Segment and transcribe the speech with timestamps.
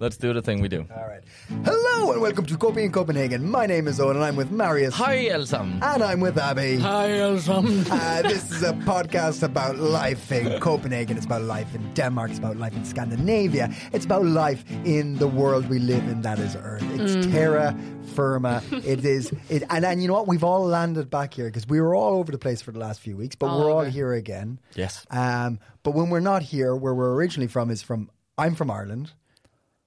[0.00, 0.86] Let's do the thing we do.
[0.96, 1.24] All right.
[1.64, 3.50] Hello and welcome to Copy in Copenhagen.
[3.50, 4.94] My name is Owen and I'm with Marius.
[4.94, 5.82] Hi, alle sammen.
[5.82, 6.76] And I'm with Abby.
[6.76, 7.84] Hi, alle sammen.
[7.90, 11.16] Uh, this is a podcast about life in Copenhagen.
[11.16, 12.30] It's about life in Denmark.
[12.30, 13.74] It's about life in Scandinavia.
[13.92, 16.84] It's about life in the world we live in, that is Earth.
[16.92, 17.76] It's terra
[18.14, 18.62] firma.
[18.70, 20.28] It is, it, and, and you know what?
[20.28, 23.00] We've all landed back here because we were all over the place for the last
[23.00, 24.60] few weeks, but we're all here again.
[24.76, 25.04] Yes.
[25.10, 29.10] Um, but when we're not here, where we're originally from is from, I'm from Ireland.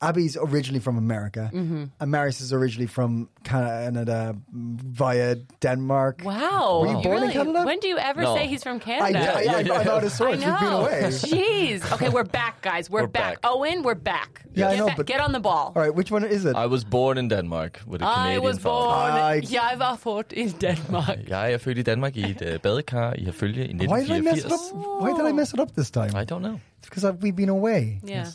[0.01, 1.83] Abby's originally from America, Mm-hmm.
[1.99, 6.21] and Marius is originally from Canada via Denmark.
[6.23, 6.80] Wow.
[6.81, 7.31] Were you born in?
[7.31, 7.63] Canada?
[7.66, 8.35] When do you ever No.
[8.35, 9.19] say he's from I, Canada?
[9.19, 10.43] I, I, I'm out of I sorts.
[10.45, 11.02] You've been away.
[11.11, 11.91] Jeez.
[11.93, 12.89] Okay, we're back, guys.
[12.89, 13.41] We're, We're back.
[13.41, 13.52] back.
[13.52, 14.41] Owen, we're back.
[14.53, 15.71] Yeah, I know, back- but- get on the ball.
[15.75, 16.55] All right, which one is it?
[16.55, 19.11] I was born in Denmark with a I Canadian I was born.
[19.11, 19.52] Ej.
[19.53, 21.17] Jeg var født i Danmark.
[21.36, 24.21] Jeg er født i Danmark i et uh, badekar i Herfølge i Why did I
[24.21, 25.02] mess it up?
[25.03, 26.11] Why did I mess it up this time?
[26.21, 26.59] I don't know.
[26.80, 27.99] It's because I've, we've been away.
[28.08, 28.25] Yeah.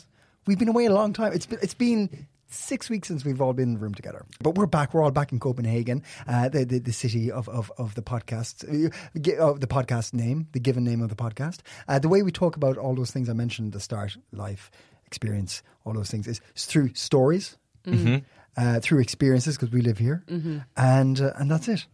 [0.47, 1.33] We've been away a long time.
[1.33, 4.25] It's been, it's been six weeks since we've all been in the room together.
[4.41, 4.93] But we're back.
[4.93, 8.63] We're all back in Copenhagen, uh, the, the the city of of, of the podcast,
[8.63, 11.59] uh, of the podcast name, the given name of the podcast.
[11.87, 14.71] Uh, the way we talk about all those things I mentioned at the start, life,
[15.05, 17.57] experience, all those things is, is through stories,
[18.55, 20.23] uh, through experiences because we live here,
[20.77, 21.85] and uh, and that's it.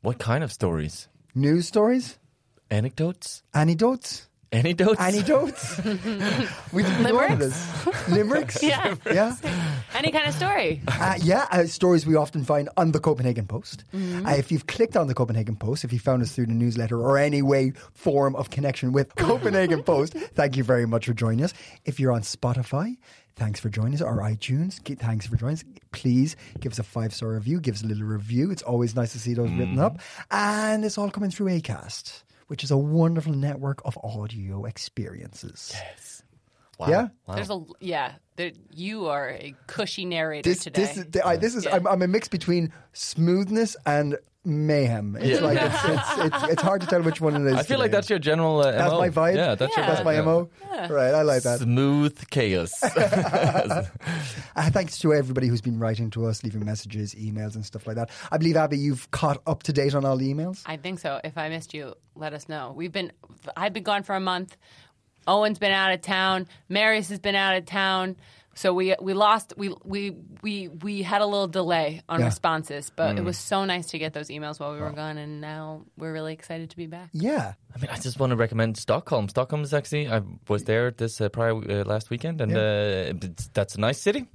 [0.00, 1.08] What kind of stories?
[1.34, 2.18] News stories,
[2.70, 3.42] Anecdotes?
[3.52, 4.28] anecdotes.
[4.50, 4.98] Anecdotes?
[5.00, 5.78] Anecdotes.
[6.72, 8.08] we didn't know what it is.
[8.08, 8.62] Limericks.
[8.68, 8.94] Yeah.
[9.06, 9.36] Yeah.
[9.94, 10.80] Any kind of story.
[10.86, 13.84] Uh, yeah, uh, stories we often find on the Copenhagen Post.
[13.94, 16.98] Uh, if you've clicked on the Copenhagen Post, if you found us through the newsletter
[16.98, 21.44] or any way, form of connection with Copenhagen Post, thank you very much for joining
[21.44, 21.52] us.
[21.84, 22.96] If you're on Spotify,
[23.36, 25.64] thanks for joining us, or iTunes, thanks for joining us.
[25.92, 28.50] Please give us a five star review, give us a little review.
[28.50, 29.98] It's always nice to see those written up.
[30.30, 35.72] And it's all coming through ACAST, which is a wonderful network of audio experiences.
[35.74, 36.22] Yes.
[36.78, 36.88] Wow.
[36.88, 37.08] Yeah?
[37.26, 37.34] Wow.
[37.34, 38.12] There's a yeah.
[38.36, 40.82] There, you are a cushy narrator this today.
[40.82, 44.16] this is I, this is I'm, I'm a mix between smoothness and
[44.48, 45.16] mayhem.
[45.20, 45.46] It's Yeah.
[45.46, 47.58] like it's, it's, it's, it's hard to tell which one it is.
[47.58, 48.98] I feel like that's your general uh, That's MO.
[48.98, 49.36] my vibe?
[49.36, 50.48] Yeah, that's your that's my vibe, mo.
[50.88, 51.60] Right, I like that.
[51.60, 52.72] Smooth chaos.
[54.56, 57.94] Uh, thanks to everybody who's been writing to us, leaving messages, emails, and stuff like
[57.94, 58.10] that.
[58.32, 60.62] I believe Abby, you've caught up to date on all the emails.
[60.66, 61.20] I think so.
[61.22, 62.72] If I missed you, let us know.
[62.76, 63.12] We've been
[63.56, 64.56] I've been gone for a month.
[65.28, 66.48] Owen's been out of town.
[66.68, 68.16] Marius has been out of town.
[68.58, 72.26] So we we lost we we we we had a little delay on Yeah.
[72.26, 75.40] responses, but it was so nice to get those emails while we were gone, and
[75.40, 77.10] now we're really excited to be back.
[77.12, 79.28] Yeah, I mean, I just want to recommend Stockholm.
[79.28, 83.14] Stockholm is actually, I was there this uh, prior uh, last weekend, and uh,
[83.54, 84.26] that's a nice city.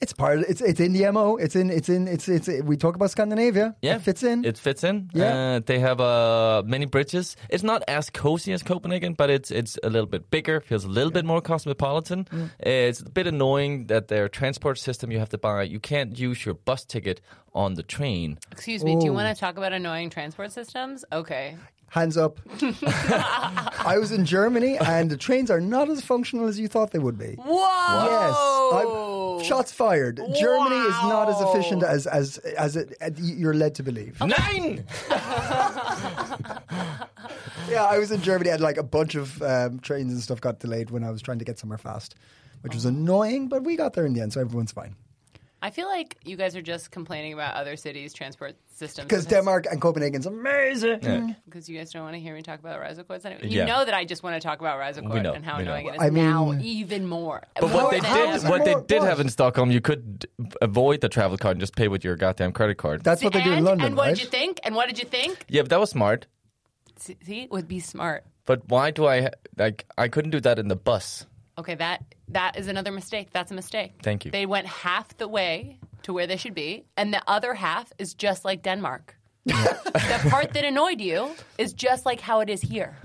[0.00, 0.38] It's part.
[0.38, 1.36] Of, it's it's in the mo.
[1.36, 2.48] It's in it's in it's it's.
[2.64, 3.76] We talk about Scandinavia.
[3.82, 4.44] Yeah, it fits in.
[4.44, 5.10] It fits in.
[5.12, 5.56] Yeah.
[5.56, 7.36] uh, they have uh, many bridges.
[7.48, 10.60] It's not as cozy as Copenhagen, but it's it's a little bit bigger.
[10.60, 12.24] Feels a little bit more cosmopolitan.
[12.24, 12.50] Mm.
[12.60, 15.62] It's a bit annoying that their transport system you have to buy.
[15.62, 17.20] You can't use your bus ticket
[17.54, 18.38] on the train.
[18.52, 21.04] Excuse me, do you want to talk about annoying transport systems?
[21.12, 21.56] Okay.
[21.90, 22.38] Hands up.
[22.62, 27.00] I was in Germany, and the trains are not as functional as you thought they
[27.00, 27.34] would be.
[27.34, 28.06] Whoa!
[28.06, 28.36] Yes,
[28.86, 30.16] I'm, shots fired.
[30.38, 34.20] Germany is not as efficient as as as it, you're led to believe.
[34.20, 34.84] Nine.
[37.68, 40.58] Yeah, I was in Germany, and like a bunch of um, trains and stuff got
[40.58, 42.16] delayed when I was trying to get somewhere fast,
[42.62, 43.48] which was annoying.
[43.48, 44.96] But we got there in the end, so everyone's fine.
[45.62, 49.06] I feel like you guys are just complaining about other cities' transport systems.
[49.08, 51.00] Because Denmark and Copenhagen's amazing.
[51.02, 51.18] Yeah.
[51.18, 51.36] Mm.
[51.44, 53.42] Because you guys don't want to hear me talk about Rejsekorts anyway.
[53.42, 53.62] Yeah.
[53.62, 55.72] You know that I just want to talk about Rejsekort We and how we know.
[55.72, 57.42] annoying it is I mean- now, even more.
[57.60, 60.26] But what they did, what they did have in Stockholm, you could
[60.62, 63.04] avoid the travel card and just pay with your goddamn credit card.
[63.04, 64.16] That's what they do in London, and what right?
[64.16, 64.60] did you think?
[64.64, 65.44] And what did you think?
[65.48, 66.26] yeah, but that was smart.
[66.96, 67.48] See, see?
[67.50, 68.24] would be smart.
[68.46, 69.86] But why do I like?
[69.96, 71.26] I couldn't do that in the bus.
[71.60, 73.28] Okay, that that is another mistake.
[73.32, 73.92] That's a mistake.
[74.02, 74.30] Thank you.
[74.30, 78.14] They went half the way to where they should be, and the other half is
[78.14, 79.14] just like Denmark.
[79.44, 82.96] the part that annoyed you is just like how it is here.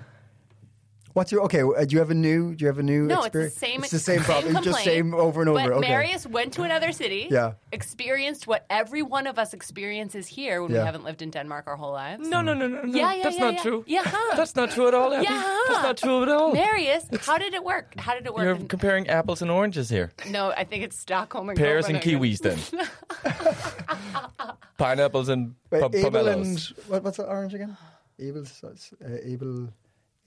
[1.16, 1.62] What's your okay?
[1.62, 2.56] uh, Do you have a new?
[2.56, 3.04] Do you have a new?
[3.08, 3.54] No, experience?
[3.54, 3.82] it's the same.
[3.84, 4.58] It's the same problem.
[4.58, 5.60] It's just complaint, same over and over.
[5.62, 5.88] But okay.
[5.88, 7.30] Marius went to another city.
[7.32, 7.54] Yeah.
[7.72, 10.80] Experienced what every one of us experiences here when Yeah.
[10.82, 12.28] we haven't lived in Denmark our whole lives.
[12.28, 12.94] No, no, no, no, no.
[12.94, 13.62] Yeah, yeah, That's yeah, not yeah.
[13.62, 13.84] true.
[13.88, 14.36] Yeah, huh.
[14.36, 15.24] That's not true at all, Abby.
[15.24, 15.58] Yeah.
[15.70, 16.52] That's not true at all.
[16.54, 17.94] Marius, how did it work?
[17.98, 18.44] How did it work?
[18.44, 20.12] You're in- comparing apples and oranges here.
[20.30, 22.60] no, I think it's Stockholm and Pears and kiwis, then.
[24.78, 26.42] Pineapples and Wait, Abel pomelos.
[26.42, 26.60] and
[26.90, 27.78] what, what's the orange again?
[28.20, 28.70] Abel, uh,
[29.24, 29.70] Abel,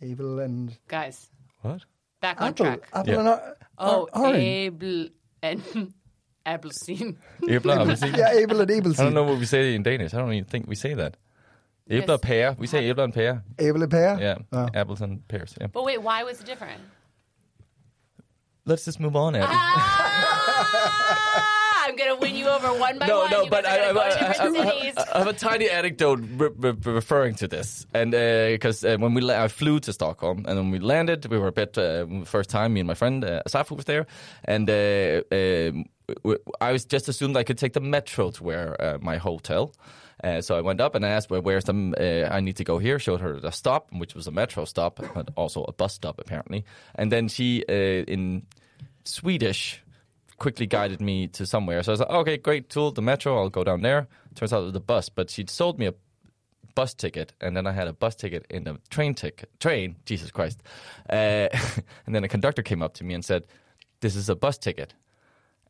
[0.03, 1.29] Abel and Guys,
[1.63, 1.85] What?
[2.21, 2.67] back on apple.
[2.67, 2.81] track.
[2.93, 3.19] Apple Yeah.
[3.21, 4.39] and or- Oh, or- orange.
[4.45, 5.09] Abel
[5.43, 5.63] and
[6.47, 7.19] Appelsine.
[7.43, 8.17] Æbler, appelsin.
[8.17, 8.93] yeah, Abel and Abel.
[8.93, 10.15] I don't know what we say in Danish.
[10.15, 11.17] I don't even think we say that.
[11.91, 12.55] Æbler og pære.
[12.59, 13.43] We say æbler and pear.
[13.59, 14.19] Abel and pear.
[14.19, 14.69] Yeah, Oh.
[14.75, 15.55] apples and pears.
[15.61, 15.67] Yeah.
[15.69, 16.81] But wait, why was it different?
[18.65, 19.47] Let's just move on, Abby.
[19.49, 21.45] Ah,
[21.89, 23.31] I'm gonna win you over one by no, one.
[23.31, 25.19] no, you but I, I, to I, I.
[25.19, 29.43] Have a tiny anecdote re- re- referring to this, and because uh, when we la-
[29.43, 32.75] I flew to Stockholm, and when we landed, we were a bit uh, first time.
[32.75, 34.07] Me and my friend uh, Asafu was there,
[34.45, 35.23] and uh,
[36.23, 39.73] w- I was just assumed I could take the metro to where uh, my hotel.
[40.23, 41.73] Uh, so I went up and I asked, well, where's the,
[42.29, 42.99] uh, I need to go here.
[42.99, 46.65] Showed her the stop, which was a metro stop, but also a bus stop, apparently.
[46.97, 48.43] And then she, uh, in
[49.05, 49.81] Swedish,
[50.39, 51.83] quickly guided me to somewhere.
[51.83, 54.09] So I was like, okay, great, tool, the metro, I'll go down there.
[54.35, 55.95] Turns out it was the bus, but she'd sold me a
[56.75, 59.51] bus ticket, and then I had a bus ticket in a train ticket.
[59.59, 60.63] Train, Jesus Christ.
[61.11, 61.49] Uh,
[62.07, 63.45] and then a conductor came up to me and said,
[64.01, 64.95] this is a bus ticket.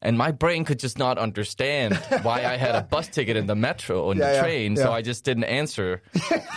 [0.01, 3.57] And my brain could just not understand why I had a bus ticket in the
[3.57, 4.93] metro or in Yeah, the yeah, train, so.
[4.93, 6.03] I just didn't answer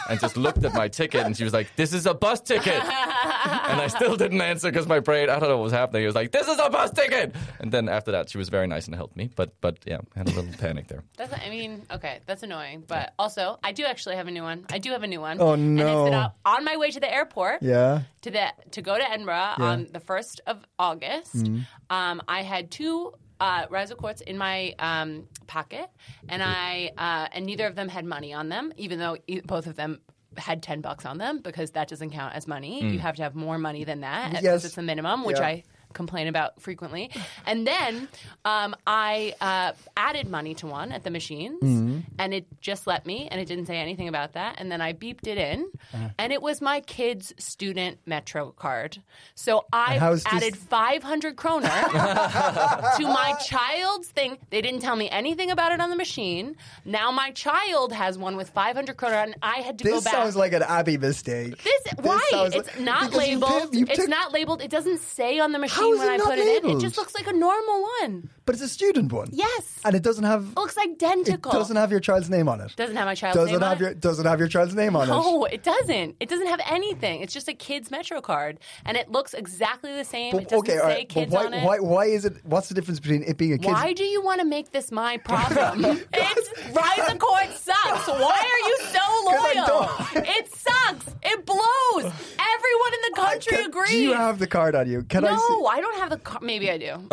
[0.10, 1.26] and just looked at my ticket.
[1.26, 4.88] And she was like, "This is a bus ticket," and I still didn't answer because
[4.88, 6.04] my brain, I don't know what was happening.
[6.04, 8.68] It was like, "This is a bus ticket," and then after that, she was very
[8.68, 9.30] nice and helped me.
[9.36, 11.04] But but yeah, I had a little panic there.
[11.18, 12.84] That's, I mean, okay, that's annoying.
[12.88, 14.66] But also, I do actually have a new one.
[14.72, 15.38] I do have a new one.
[15.40, 16.18] Oh, And it's that no.
[16.18, 17.64] uh, on my way to the airport.
[17.64, 18.02] Yeah.
[18.22, 21.36] to the to go to Edinburgh on the first of August.
[21.36, 21.62] Mm-hmm.
[21.90, 25.90] Um, I had two uh, quartz in my um, pocket,
[26.30, 29.68] and I uh, and neither of them had money on them, even though e- both
[29.68, 30.00] of them
[30.38, 32.82] had ten bucks on them because that doesn't count as money.
[32.84, 34.66] You have to have more money than that because Yes.
[34.66, 35.48] it's the minimum, which Yeah.
[35.48, 37.10] I complain about frequently.
[37.46, 38.08] And then
[38.46, 42.00] um, I uh, added money to one at the machines, Mm-hmm.
[42.20, 44.56] and it just let me, and it didn't say anything about that.
[44.60, 46.10] And then I beeped it in, Uh-huh.
[46.18, 48.98] and it was my kid's student Metro card.
[49.36, 54.38] So I this- added 500 kroner to my child's thing.
[54.50, 56.56] They didn't tell me anything about it on the machine.
[56.86, 60.04] Now my child has one with 500 kroner, and I had to go back.
[60.04, 61.62] This sounds like an Abby mistake.
[61.64, 62.20] This, why?
[62.34, 63.62] It's like- not because you labeled.
[63.62, 64.62] took- you it's not labeled.
[64.62, 66.70] It doesn't say on the machine How is when it I not put it in.
[66.72, 68.30] It just looks like a normal one.
[68.52, 69.30] But it's a student one.
[69.32, 69.80] Yes.
[69.86, 70.44] And it doesn't have.
[70.44, 71.54] It looks identical.
[71.54, 72.76] It doesn't have your child's name on it.
[72.76, 74.02] Doesn't have my child's Doesn't name have on your it.
[74.02, 75.12] doesn't have your child's name on it.
[75.12, 76.18] No, it doesn't.
[76.20, 77.22] It doesn't have anything.
[77.22, 80.36] It's just a kid's Metro card, and it looks exactly the same.
[80.36, 81.12] it But, doesn't okay, all say right.
[81.16, 81.64] But why, on it.
[81.64, 82.44] why why is it?
[82.44, 83.72] What's the difference between it being a kid's?
[83.72, 85.86] Why do you want to make this my problem?
[86.14, 88.08] it's Rejsekort sucks.
[88.10, 89.00] Why are you so
[89.32, 90.26] loyal?
[90.28, 91.16] It sucks.
[91.24, 92.04] It blows.
[92.04, 93.92] Everyone in the country Can- agrees.
[93.92, 95.04] Do you have the card on you?
[95.04, 95.32] Can I?
[95.32, 96.44] No, I don't have the card.
[96.44, 96.98] Maybe I do.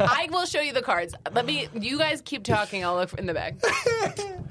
[0.00, 1.14] I will show you the cards.
[1.32, 1.68] Let me.
[1.74, 2.84] You guys keep talking.
[2.84, 3.60] I'll look in the bag.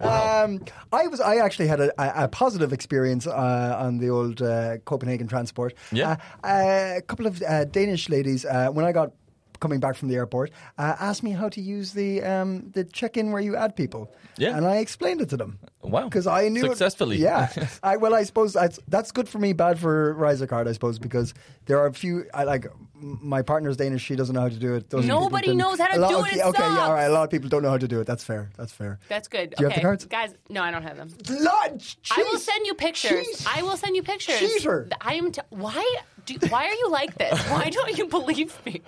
[0.00, 1.20] Um, I was.
[1.20, 5.74] I actually had a, a, a positive experience uh, on the old uh, Copenhagen transport.
[5.92, 6.16] Yeah.
[6.42, 9.12] Uh, a couple of uh, Danish ladies uh, when I got
[9.60, 13.30] coming back from the airport uh, asked me how to use the um, the check-in
[13.30, 14.10] where you add people.
[14.38, 14.56] Yeah.
[14.56, 15.58] and I explained it to them.
[15.82, 16.04] Wow.
[16.04, 17.16] because I knew it- Successfully.
[17.18, 17.48] yeah,
[17.82, 21.32] I well, I suppose that's that's good for me, bad for Rejsekort, I suppose, because
[21.66, 22.26] there are a few.
[22.34, 24.90] I like my partner's Danish; she doesn't know how to do it.
[24.90, 26.78] Those people Nobody can- knows how to a lot- do it, Okay, it okay, yeah,
[26.84, 27.04] all right.
[27.04, 28.06] A lot of people don't know how to do it.
[28.06, 28.50] That's fair.
[28.58, 28.98] That's fair.
[29.08, 29.54] That's good.
[29.56, 30.04] Do you have okay, the cards?
[30.04, 30.34] guys?
[30.50, 31.08] No, I don't have them.
[31.30, 33.26] Lord, I will send you pictures.
[33.26, 33.46] Jeez.
[33.48, 34.38] I will send you pictures.
[34.38, 34.88] Cheater.
[35.00, 35.32] I am.
[35.32, 35.96] T- why?
[36.26, 37.32] Do, why are you like this?
[37.48, 38.82] Why don't you believe me?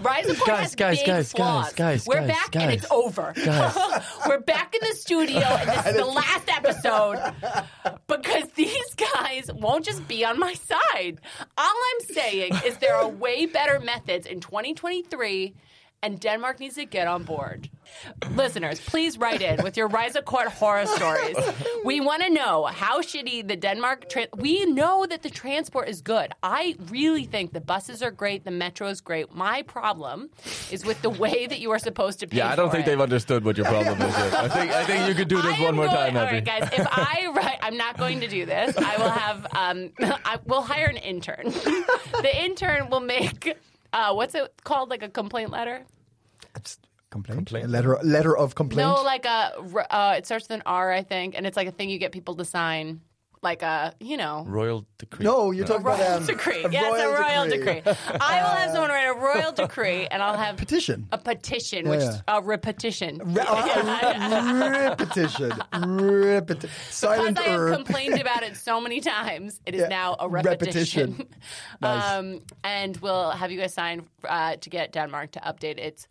[0.00, 1.72] Rejsekort Guys, has guys, big guys, flaws.
[1.72, 3.34] guys, guys, We're guys, back and it's over.
[4.28, 7.34] We're back in the studio and this is the last episode
[8.06, 11.20] because these guys won't just be on my side.
[11.56, 15.54] All I'm saying is there are way better methods in 2023
[16.02, 17.68] and Denmark needs to get on board.
[18.30, 21.36] Listeners, please write in with your Rejsekort horror stories.
[21.84, 24.08] We want to know how shitty the Denmark.
[24.08, 26.32] Tra- we know that the transport is good.
[26.42, 29.34] I really think the buses are great, the metro is great.
[29.34, 30.30] My problem
[30.70, 32.38] is with the way that you are supposed to pay.
[32.38, 32.90] Yeah, I don't for think it.
[32.90, 34.16] they've understood what your problem is.
[34.16, 34.34] Yet.
[34.34, 36.36] I think I think you could do this I one more going- time, All Abby.
[36.36, 36.68] right, guys.
[36.72, 38.76] If I write, I'm not going to do this.
[38.76, 39.46] I will have.
[39.56, 39.90] Um,
[40.24, 41.44] I will hire an intern.
[42.22, 43.56] the intern will make.
[43.92, 44.90] Uh, what's it called?
[44.90, 45.84] Like a complaint letter?
[47.08, 47.38] It's complaint.
[47.38, 47.64] Complaint.
[47.66, 48.88] A letter, letter of complaint.
[48.88, 49.52] No, like a.
[49.90, 52.12] Uh, it starts with an R, I think, and it's like a thing you get
[52.12, 53.00] people to sign.
[53.40, 55.24] like a you know Royal decree.
[55.24, 56.64] No, you're talking about a royal um, decree.
[56.64, 57.80] a yes, royal a royal decree.
[57.80, 58.18] decree.
[58.20, 61.06] I will have someone write a royal decree, and I'll have Petition.
[61.12, 62.20] a petition, which yeah.
[62.36, 63.12] a repetition.
[63.24, 65.52] Re- uh, repetition.
[65.72, 66.70] Repetition.
[66.90, 71.10] Because I have complained about it so many times, it is Yeah, now a repetition.
[71.10, 71.28] repetition.
[71.80, 72.12] Nice.
[72.18, 76.08] um, and we'll have you guys sign uh, to get Denmark to update its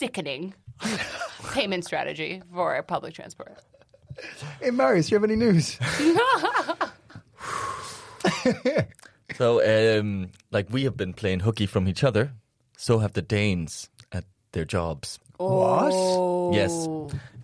[0.00, 0.54] sickening
[1.52, 3.58] payment strategy for public transport.
[4.60, 5.78] Hey, Marius, do you have any news?
[9.36, 12.32] So, um, like we have been playing hooky from each other,
[12.76, 15.18] so have the Danes at their jobs.
[15.40, 16.54] What?
[16.54, 16.86] Yes.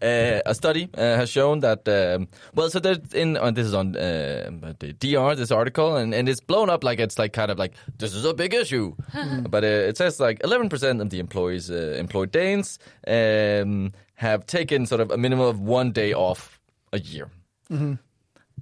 [0.03, 3.73] Uh, a study uh, has shown that, um, well, so there's in, uh, this is
[3.73, 7.51] on uh, the DR, this article, and, and it's blown up like it's like kind
[7.51, 8.95] of like, this is a big issue.
[9.49, 14.85] but uh, it says like 11% of the employees, uh, employed Danes, um, have taken
[14.85, 16.61] sort of a minimum of one day off
[16.93, 17.31] a year.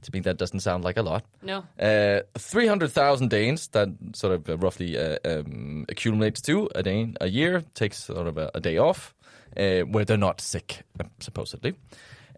[0.02, 1.24] To me, that doesn't sound like a lot.
[1.42, 1.64] No.
[1.80, 7.28] Uh, 300,000 Danes, that sort of uh, roughly uh, um, accumulates to a Dane a
[7.28, 9.13] year, takes sort of a, a day off
[9.56, 11.74] uh, where they're not sick, uh, supposedly.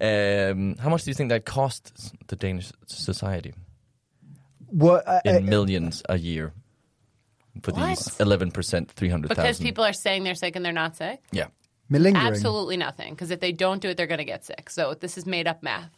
[0.00, 3.54] Um, how much do you think that costs the Danish society
[4.66, 5.06] What?
[5.08, 6.52] Uh, in uh, millions a year
[7.62, 9.28] for these 11%, 300,000?
[9.28, 11.20] Because people are saying they're sick and they're not sick?
[11.32, 11.46] Yeah.
[11.88, 12.26] malingering.
[12.26, 13.14] Absolutely nothing.
[13.14, 14.68] Because if they don't do it, they're going to get sick.
[14.68, 15.88] So this is made up math.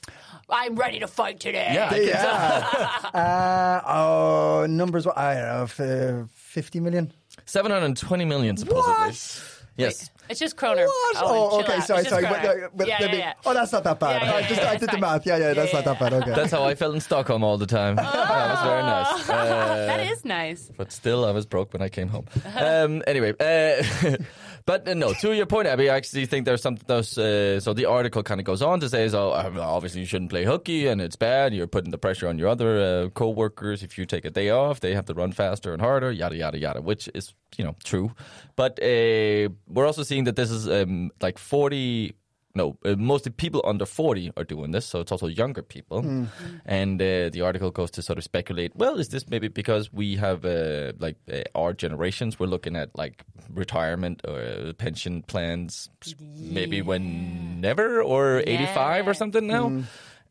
[0.48, 1.70] I'm ready to fight today.
[1.72, 1.88] Yeah.
[1.90, 3.10] I can Yeah.
[3.14, 5.06] uh, oh, numbers.
[5.06, 6.20] what- I don't know.
[6.22, 7.12] Uh, Fifty million.
[7.46, 8.92] 720 million, supposedly.
[8.92, 9.57] What?
[9.78, 10.10] Yes.
[10.28, 10.84] It's just kroner.
[10.86, 11.16] What?
[11.22, 11.80] Owen, Oh, okay.
[11.80, 12.24] Sorry, sorry.
[12.24, 12.70] But, kroner.
[12.74, 13.32] but yeah, yeah, me- yeah.
[13.46, 14.20] Oh, that's not that bad.
[14.22, 15.24] Yeah, yeah, I, just, yeah, I it's did the math.
[15.24, 16.12] Yeah, yeah, that's Yeah, not that bad.
[16.22, 16.34] Okay.
[16.34, 17.96] That's how I felt in Stockholm all the time.
[17.96, 19.30] That was very nice.
[19.30, 20.70] Uh, That is nice.
[20.76, 22.26] but still, I was broke when I came home.
[22.56, 24.16] Um, anyway, uh,
[24.68, 26.84] but uh, no, to your point, Abby, I actually think there's something.
[26.86, 30.06] Those, uh, so the article kind of goes on to say, so uh, obviously you
[30.06, 31.54] shouldn't play hooky, and it's bad.
[31.54, 33.82] You're putting the pressure on your other uh, co-workers.
[33.82, 36.58] If you take a day off, they have to run faster and harder, yada yada
[36.58, 38.12] yada, which is you know true.
[38.56, 42.14] But uh, we're also seeing that this is um, like 40
[42.54, 46.26] no, uh, mostly people under 40 are doing this, so it's also younger people.
[46.66, 50.16] And uh, the article goes to sort of speculate well, is this maybe because we
[50.16, 55.90] have, uh, like, uh, our generations, we're looking at, like, retirement or uh, pension plans,
[56.38, 59.68] maybe when never, or 85 or something now?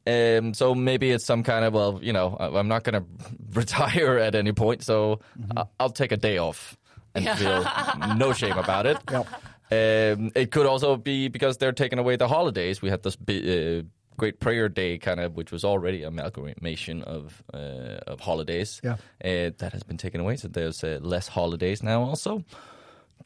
[0.08, 3.06] Um, so maybe it's some kind of well, you know, I- I'm not going to
[3.54, 5.20] retire at any point, so
[5.56, 6.78] I- I'll take a day off
[7.14, 8.98] and feel no shame about it.
[9.70, 12.82] Um, it could also be because they're taking away the holidays.
[12.82, 13.82] We had this bi- uh,
[14.18, 18.82] Great Prayer Day, kind of, which was already a amalgamation of uh, of holidays.
[18.84, 18.94] Yeah.
[19.24, 22.02] uh, that has been taken away, so there's uh, less holidays now.
[22.04, 22.44] Also,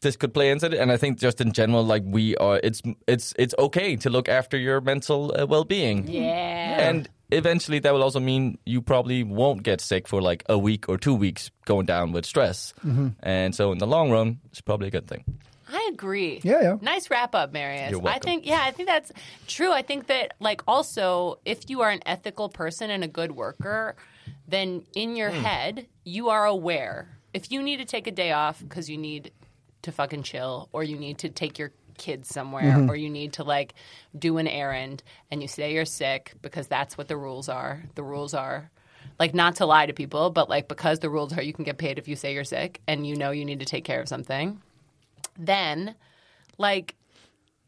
[0.02, 2.82] this could play into it, and I think just in general, like we are, it's
[3.06, 6.08] it's it's okay to look after your mental uh, well being.
[6.08, 6.88] Yeah.
[6.88, 10.88] And eventually that will also mean you probably won't get sick for like a week
[10.88, 12.74] or two weeks going down with stress.
[12.84, 13.08] Mm-hmm.
[13.22, 15.24] And so in the long run, it's probably a good thing.
[15.72, 16.40] I agree.
[16.42, 16.76] Yeah, yeah.
[16.80, 17.90] Nice wrap up, Marius.
[17.92, 19.10] You're I think, yeah, I think that's
[19.46, 19.72] true.
[19.72, 23.96] I think that, like, also, if you are an ethical person and a good worker,
[24.46, 25.42] then in your Hmm.
[25.44, 27.08] head, you are aware.
[27.32, 29.32] If you need to take a day off because you need
[29.82, 32.90] to fucking chill, or you need to take your kids somewhere, Mm-hmm.
[32.90, 33.74] or you need to, like,
[34.16, 37.82] do an errand, and you say you're sick because that's what the rules are.
[37.94, 38.70] The rules are.
[39.18, 41.76] Like not to lie to people, but like because the rules are you can get
[41.78, 44.08] paid if you say you're sick and you know you need to take care of
[44.08, 44.60] something
[45.38, 45.94] then
[46.58, 46.94] like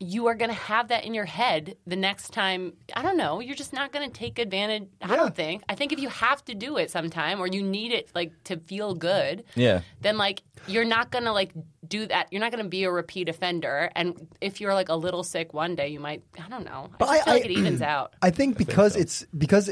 [0.00, 3.40] you are going to have that in your head the next time i don't know
[3.40, 5.62] you're just not going to take advantage i don't think.
[5.68, 8.56] I think if you have to do it sometime or you need it like to
[8.58, 9.80] feel good Yeah.
[10.00, 11.52] then like you're not going to like
[11.86, 13.90] do that you're not going to be a repeat offender.
[13.94, 16.90] And if you're like a little sick one day you might i don't know.
[16.92, 18.14] I But just I- feel like I- it evens out.
[18.22, 19.70] I think because it's because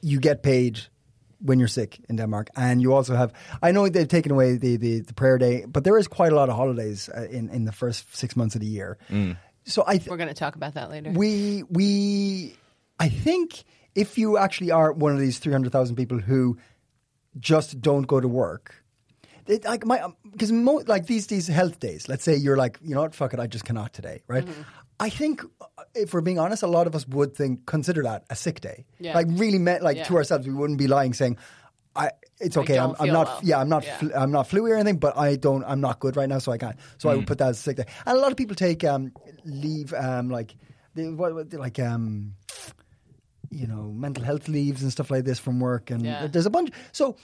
[0.00, 0.80] you get paid
[1.40, 3.32] when you're sick in Denmark, and you also have.
[3.62, 6.34] I know they've taken away the, the, the prayer day, but there is quite a
[6.34, 8.98] lot of holidays uh, in in the first six months of the year.
[9.64, 12.56] So I th- we're going to talk about that later we we
[12.98, 13.64] I think
[13.94, 16.56] if you actually are one of these three hundred thousand people who
[17.38, 18.74] just don't go to work.
[19.46, 22.08] It, like my because mo- like these these health days.
[22.08, 24.46] Let's say you're like you know what fuck it I just cannot today right.
[25.00, 28.24] I think uh, if we're being honest, a lot of us would think consider that
[28.30, 28.84] a sick day.
[28.98, 29.14] Yeah.
[29.14, 31.38] Like really meant like to ourselves, we wouldn't be lying saying.
[31.96, 32.78] I, it's okay.
[32.78, 33.26] I'm, don't I'm not.
[33.26, 33.40] well.
[33.42, 33.84] Yeah, I'm not.
[33.84, 33.96] Yeah.
[33.98, 35.64] Fl- I'm not flu or anything, but I don't.
[35.64, 36.76] I'm not good right now, so I can't.
[36.98, 37.86] So I would put that as a sick day.
[38.06, 39.10] And a lot of people take um,
[39.44, 40.54] leave, um, like,
[40.94, 42.34] they, what, like, um,
[43.50, 46.28] you know, mental health leaves and stuff like this from work, and Yeah.
[46.28, 46.70] there's a bunch.
[46.92, 47.16] So,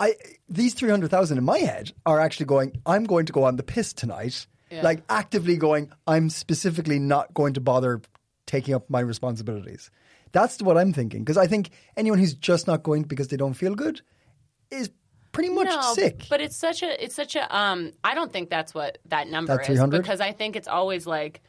[0.00, 0.14] I
[0.48, 2.72] these three hundred thousand in my head are actually going.
[2.84, 4.46] I'm going to go on the piss tonight.
[4.76, 4.82] Yeah.
[4.82, 5.90] Like actively going.
[6.06, 8.02] I'm specifically not going to bother
[8.46, 9.90] taking up my responsibilities.
[10.32, 11.20] That's what I'm thinking.
[11.20, 14.02] Because I think anyone who's just not going because they don't feel good
[14.70, 14.90] is
[15.32, 16.26] pretty much no, sick.
[16.28, 19.54] But it's such a it's such a um I don't think that's what that number
[19.54, 20.02] That is 300?
[20.02, 21.42] because I think it's always like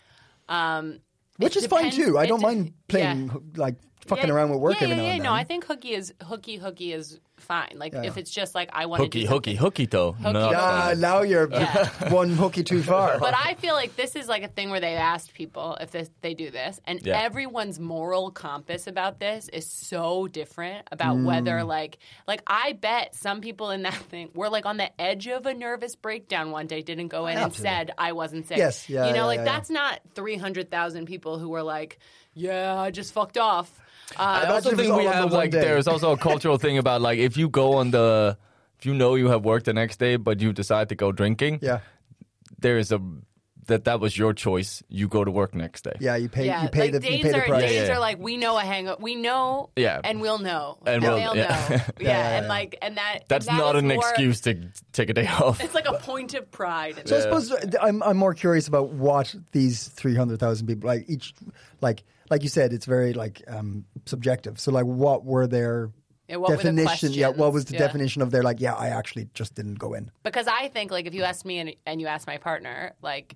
[0.49, 0.99] um
[1.37, 2.17] Which is fine too.
[2.17, 3.33] I don't de- mind playing yeah.
[3.55, 3.75] like
[4.05, 5.13] fucking Yeah, around with work yeah, every yeah, now yeah.
[5.15, 5.33] and No.
[5.33, 7.73] I think hooky is hooky hooky is fine.
[7.75, 9.63] Like if it's just like I want Hooky, to do hooky, something.
[9.63, 10.11] hooky, though.
[10.13, 10.49] Hooky, No.
[10.49, 10.99] hooky.
[10.99, 12.09] Now you're Yeah.
[12.11, 13.19] one hooky too far.
[13.19, 16.09] But I feel like this is like a thing where they asked people if this,
[16.21, 17.21] they do this, and Yeah.
[17.21, 21.25] everyone's moral compass about this is so different about Mm.
[21.25, 25.27] whether like like I bet some people in that thing were like on the edge
[25.27, 28.57] of a nervous breakdown one day, didn't go in and said I wasn't sick.
[28.57, 29.51] Yes, yeah, you know, yeah, like yeah, yeah.
[29.51, 31.99] that's not three hundred thousand people who were like,
[32.37, 33.69] yeah, I just fucked off.
[34.17, 35.59] Uh, I Imagine also think we all on the have like day.
[35.61, 38.37] there's also a cultural thing about like if you go on the
[38.79, 41.59] if you know you have work the next day but you decide to go drinking,
[41.61, 41.79] yeah,
[42.59, 43.01] there is a
[43.65, 44.81] that that was your choice.
[44.87, 45.97] You go to work next day.
[45.99, 46.15] yeah.
[46.15, 46.45] You pay.
[46.45, 46.99] yeah, you pay like the.
[47.01, 47.61] days You pay the are price.
[47.63, 47.95] days Yeah, yeah.
[47.95, 49.99] are like we know a hangover, we know, Yeah.
[50.05, 51.67] and we'll know, And and we'll- they'll yeah.
[51.69, 55.09] know, yeah, yeah, and like and that That's that not an more- excuse to take
[55.09, 55.59] a day off.
[55.61, 57.01] It's like a point of pride.
[57.09, 60.87] So I suppose uh, I'm I'm more curious about what these three hundred thousand people
[60.87, 61.33] like each
[61.81, 64.59] like like you said it's very like um subjective.
[64.59, 65.91] So like what were their
[66.27, 67.13] Yeah, what were the definition?
[67.13, 67.73] yeah, what was the?
[67.73, 67.79] Yeah.
[67.79, 68.59] definition of their like?
[68.59, 70.11] Yeah, I actually just didn't go in.
[70.23, 73.35] because I think like if you ask me and, and you ask my partner, like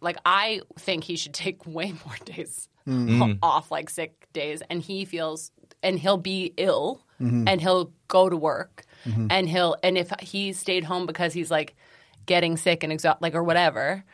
[0.00, 3.34] like I think he should take way more days mm-hmm.
[3.42, 7.48] off, like sick days, and he feels and he'll be ill mm-hmm.
[7.48, 9.28] and he'll go to work mm-hmm.
[9.30, 11.74] and he'll and if he stayed home because he's like
[12.26, 14.04] getting sick and exhausted, like or whatever.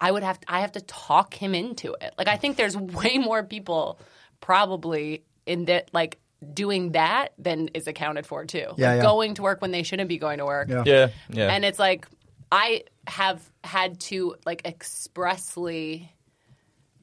[0.00, 2.14] I would have to, I have to talk him into it.
[2.16, 3.98] Like I think there's way more people
[4.40, 6.18] probably in that like
[6.54, 8.58] doing that than is accounted for too.
[8.58, 9.02] Yeah, like yeah.
[9.02, 10.68] going to work when they shouldn't be going to work.
[10.68, 10.82] Yeah.
[10.86, 11.52] yeah, yeah.
[11.52, 12.06] And it's like
[12.50, 16.12] I have had to like expressly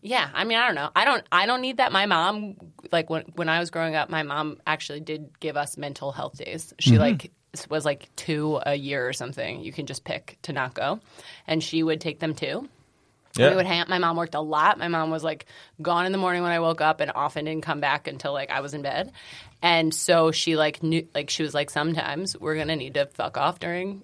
[0.02, 0.90] yeah, I mean I don't know.
[0.96, 1.92] I don't I don't need that.
[1.92, 2.56] My mom
[2.92, 6.38] like when when I was growing up, my mom actually did give us mental health
[6.38, 6.74] days.
[6.80, 7.02] She mm-hmm.
[7.02, 7.32] like
[7.70, 9.62] was like two a year or something.
[9.62, 11.00] You can just pick to not go.
[11.48, 12.70] And she would take them too.
[13.38, 13.50] Yeah.
[13.50, 13.86] We would hang.
[13.88, 14.78] My mom worked a lot.
[14.78, 15.46] My mom was like
[15.82, 18.50] gone in the morning when I woke up, and often didn't come back until like
[18.50, 19.12] I was in bed.
[19.62, 23.38] And so she like knew, like she was like, sometimes we're gonna need to fuck
[23.38, 24.04] off during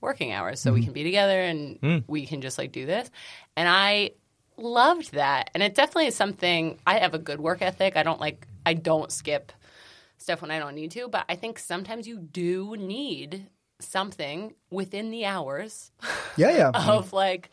[0.00, 0.84] working hours so we mm.
[0.84, 2.04] can be together and mm.
[2.08, 3.08] we can just like do this.
[3.56, 4.10] And I
[4.56, 6.78] loved that, and it definitely is something.
[6.86, 7.96] I have a good work ethic.
[7.96, 8.46] I don't like.
[8.64, 9.52] I don't skip
[10.18, 13.48] stuff when I don't need to, but I think sometimes you do need
[13.80, 15.90] something within the hours
[16.36, 16.70] Yeah, yeah.
[16.74, 17.50] of like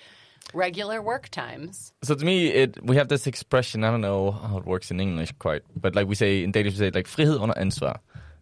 [0.54, 1.94] regular work times.
[2.04, 3.84] So to me, it we have this expression.
[3.84, 6.74] I don't know how it works in English quite, but like we say in Danish,
[6.74, 7.98] we say like frihed under ansvar.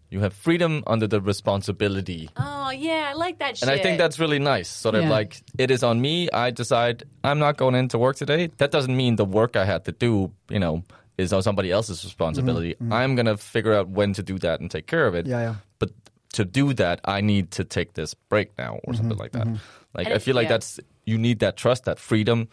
[0.09, 3.67] You have freedom under the responsibility, Oh yeah, I like that shit.
[3.67, 4.69] and I think that's really nice.
[4.69, 5.09] Sort of Yeah.
[5.09, 6.29] like it is on me.
[6.31, 8.47] I decide I'm not going into work today.
[8.57, 10.83] That doesn't mean the work I had to do, you know,
[11.17, 12.75] is on somebody else's responsibility.
[12.75, 12.83] Mm-hmm.
[12.85, 12.93] Mm-hmm.
[12.93, 15.25] I'm gonna figure out when to do that and take care of it.
[15.25, 15.55] Yeah, yeah.
[15.79, 15.91] But
[16.33, 18.93] to do that, I need to take this break now, or mm-hmm.
[18.95, 19.47] something like that.
[19.93, 20.55] Like And I it- feel like yeah.
[20.55, 22.47] that's you need that trust, that freedom,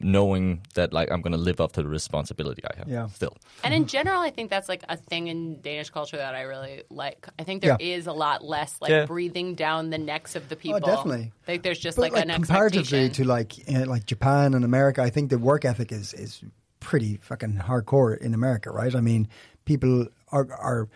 [0.00, 2.88] knowing that like I'm gonna live up to the responsibility I have.
[2.88, 3.06] Yeah.
[3.08, 3.36] Still.
[3.64, 6.82] And in general, I think that's like a thing in Danish culture that I really
[6.90, 7.26] like.
[7.38, 8.12] I think there is Yeah.
[8.12, 9.06] a lot less like Yeah.
[9.06, 10.78] breathing down the necks of the people.
[10.80, 11.32] definitely.
[11.48, 15.02] Like there's just But like, like, an comparatively to like uh, like Japan and America,
[15.02, 16.42] I think the work ethic is is
[16.80, 18.94] pretty fucking hardcore in America, right?
[18.94, 19.26] I mean,
[19.64, 20.88] people are are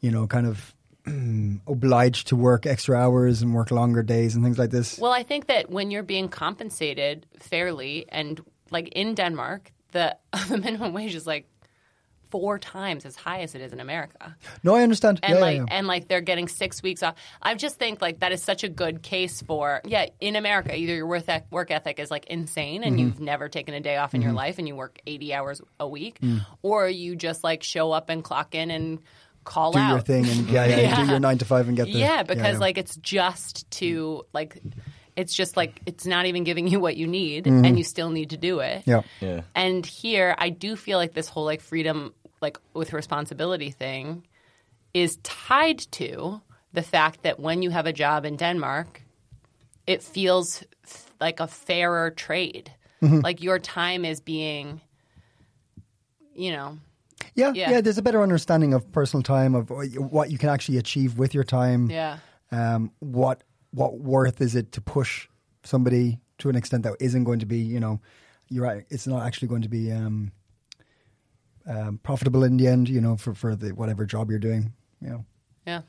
[0.00, 0.74] you know kind of
[1.66, 4.98] obliged to work extra hours and work longer days and things like this.
[4.98, 10.16] Well, I think that when you're being compensated fairly, and like in Denmark, the
[10.48, 11.46] the minimum wage is like
[12.30, 14.36] four times as high as it is in America.
[14.62, 15.18] no, I understand.
[15.24, 15.76] and yeah, like yeah, yeah.
[15.78, 17.16] and like they're getting six weeks off.
[17.42, 20.06] I just think like that is such a good case for yeah.
[20.20, 22.88] In America, either your work eth- work ethic is like insane, Mm-hmm.
[22.88, 25.60] and you've never taken a day off in your life, and you work eighty hours
[25.80, 26.46] a week, Mm.
[26.62, 29.00] or you just like show up and clock in and
[29.54, 29.90] call do out.
[29.90, 31.04] your thing and yeah, yeah, Yeah.
[31.04, 32.66] do your nine to five and get the Yeah, because yeah.
[32.66, 33.90] like it's just to
[34.38, 34.52] like
[35.16, 37.64] it's just like it's not even giving you what you need, Mm-hmm.
[37.66, 38.82] and you still need to do it.
[38.86, 39.02] yeah.
[39.20, 39.40] Yeah.
[39.54, 44.22] And here, I do feel like this whole like freedom, like with responsibility thing,
[44.94, 46.40] is tied to
[46.72, 49.02] the fact that when you have a job in Denmark,
[49.86, 52.70] it feels f- like a fairer trade.
[53.02, 53.20] Mm-hmm.
[53.26, 54.80] Like your time is being,
[56.34, 56.78] you know,
[57.34, 57.70] yeah, Yeah.
[57.70, 61.34] yeah, There's a better understanding of personal time of what you can actually achieve with
[61.34, 61.90] your time.
[61.90, 62.18] yeah.
[62.52, 65.28] um, what what worth is it to push
[65.62, 68.00] somebody to an extent that isn't going to be, you know,
[68.48, 68.84] you're right.
[68.90, 70.32] It's not actually going to be um,
[71.66, 74.72] um, profitable in the end, you know, for for the whatever job you're doing.
[75.00, 75.24] You know,
[75.66, 75.82] Yeah.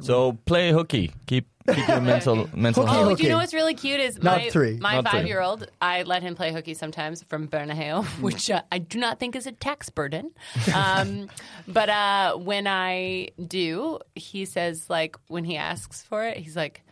[0.00, 1.12] So play hooky.
[1.26, 3.06] Keep Keep your mental mental Hooky, health.
[3.06, 3.22] Oh, hooky.
[3.22, 4.78] do you know what's really cute is Not my, three.
[4.78, 5.18] my Not three.
[5.20, 5.66] five year old.
[5.80, 9.46] I let him play hooky sometimes from Bernaheo, which uh, I do not think is
[9.46, 10.30] a tax burden.
[10.74, 11.28] Um,
[11.68, 16.82] but uh, when I do, he says like when he asks for it, he's like,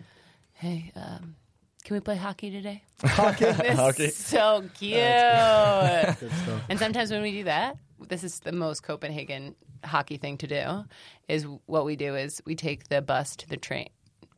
[0.53, 1.37] "Hey, um,
[1.85, 3.47] can we play hockey today?" Hockey.
[3.47, 4.11] It's Hockey.
[4.11, 4.99] so cute.
[4.99, 7.77] and sometimes when we do that,
[8.09, 9.55] this is the most Copenhagen
[9.85, 10.85] hockey thing to do.
[11.29, 13.89] Is what we do is we take the bus to the train.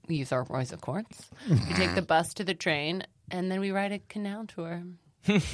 [0.09, 1.05] We use our Royce, of course.
[1.49, 4.83] we take the bus to the train, and then we ride a canal tour.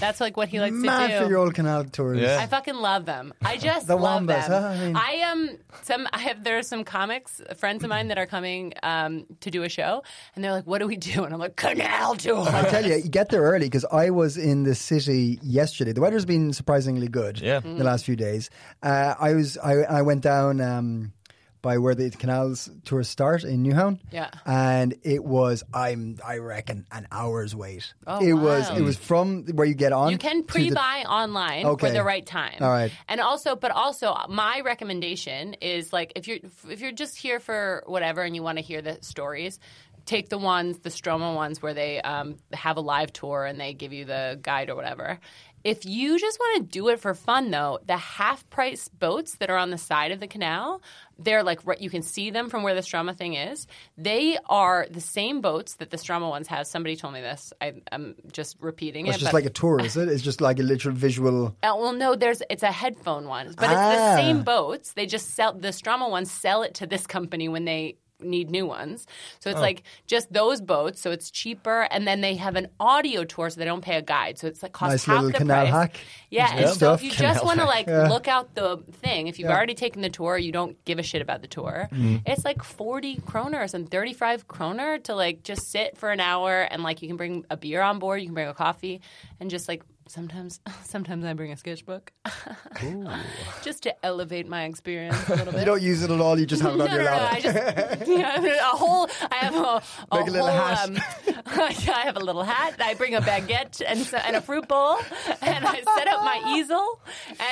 [0.00, 1.28] That's like what he likes Mad to for do.
[1.30, 2.18] your old canal tours.
[2.18, 2.38] Yeah.
[2.40, 3.34] I fucking love them.
[3.44, 4.62] I just The love Wombats, them.
[4.62, 4.68] huh?
[4.70, 6.08] I mean- I am some.
[6.10, 9.64] I have there are some comics friends of mine that are coming um, to do
[9.64, 10.02] a show,
[10.34, 12.94] and they're like, "What do we do?" And I'm like, "Canal tour." I tell you,
[12.94, 15.92] you get there early because I was in the city yesterday.
[15.92, 17.38] The weather's been surprisingly good.
[17.38, 17.60] Yeah.
[17.60, 18.48] the last few days.
[18.82, 21.12] Uh, I was I, I went down um,
[21.62, 23.98] by where the canals tours start in Nyhavn.
[24.12, 24.30] Yeah.
[24.46, 27.92] and it was I'm I reckon an hour's wait.
[28.06, 30.10] Oh, it was it was from where you get on.
[30.10, 31.88] You can pre-buy online Okay.
[31.88, 32.56] for the right time.
[32.60, 32.92] All right.
[33.08, 37.82] And also, but also, my recommendation is like if you're if you're just here for
[37.86, 39.58] whatever and you want to hear the stories,
[40.06, 43.74] take the ones the Strömma ones where they um, have a live tour and they
[43.74, 45.18] give you the guide or whatever.
[45.64, 49.50] If you just want to do it for fun, though, the half price boats that
[49.50, 50.82] are on the side of the canal,
[51.18, 53.66] they're like you can see them from where the Strömma thing is.
[53.96, 56.66] They are the same boats that the Strömma ones have.
[56.66, 57.52] Somebody told me this.
[57.60, 59.20] I, I'm just repeating It's it.
[59.20, 60.08] just but like a tour, is it?
[60.08, 61.46] It's just like a literal visual.
[61.62, 63.90] uh, well, no, there's it's a headphone one, but it's Ah.
[63.90, 64.92] the same boats.
[64.92, 68.66] They just sell the Strömma ones sell it to this company when they need new
[68.66, 69.06] ones.
[69.40, 69.52] So Oh.
[69.52, 73.48] it's like just those boats, so it's cheaper, and then they have an audio tour,
[73.50, 75.66] so they don't pay a guide, so it's like costs Nice half little the canal
[75.66, 75.72] price.
[75.72, 76.00] hack.
[76.30, 79.38] Yeah, and so if you Canal just want to like look out the thing, if
[79.38, 81.88] you've already taken the tour, you don't give a shit about the tour.
[81.92, 82.16] Mm-hmm.
[82.26, 86.60] It's like forty kroners and thirty five kroner to like just sit for an hour,
[86.62, 89.00] and like you can bring a beer on board, you can bring a coffee,
[89.40, 89.82] and just like.
[90.08, 92.12] Sometimes, sometimes I bring a sketchbook,
[93.62, 95.60] just to elevate my experience a little bit.
[95.60, 96.38] You don't use it at all.
[96.38, 97.32] You just have it on no, your no, lap.
[97.34, 99.08] I just yeah, a whole.
[99.30, 100.56] I have a, a Like a little whole.
[100.56, 100.88] hat.
[100.88, 100.96] Um,
[101.46, 102.76] I have a little hat.
[102.80, 104.96] I bring a baguette and so, and a fruit bowl,
[105.42, 107.00] and I set up my easel.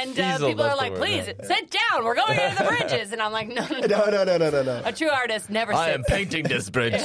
[0.01, 1.47] And uh, Easel, people are like, word, "Please yeah.
[1.47, 2.05] sit down.
[2.05, 4.51] We're going into the bridges." And I'm like, "No, no, no." no, no, no, no,
[4.51, 4.83] no, no.
[4.85, 5.81] A true artist never sits.
[5.81, 6.11] I sits.
[6.11, 7.03] am painting this bridge.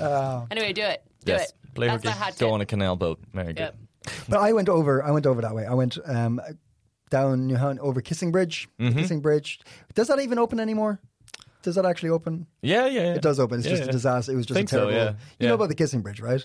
[0.00, 1.04] Anyway, do it.
[1.24, 1.50] Do yes.
[1.50, 1.59] it.
[1.74, 2.08] Play That's hooky.
[2.08, 3.20] my hot Go on a canal boat.
[3.32, 3.58] Very good.
[3.58, 3.76] Yep.
[4.28, 5.02] But I went over.
[5.04, 5.66] I went over that way.
[5.66, 6.40] I went um,
[7.10, 8.68] down Nyhavn over Kissing Bridge.
[8.78, 8.98] Mm-hmm.
[8.98, 9.60] Kissing Bridge.
[9.94, 11.00] Does that even open anymore?
[11.62, 12.46] Does that actually open?
[12.62, 13.14] Yeah, yeah, yeah.
[13.14, 13.58] It does open.
[13.58, 13.88] It's Yeah, just yeah.
[13.90, 14.32] a disaster.
[14.32, 14.96] It was just Think a so, terrible.
[14.96, 15.10] yeah.
[15.10, 15.48] You Yeah.
[15.48, 16.44] know about the Kissing Bridge, right?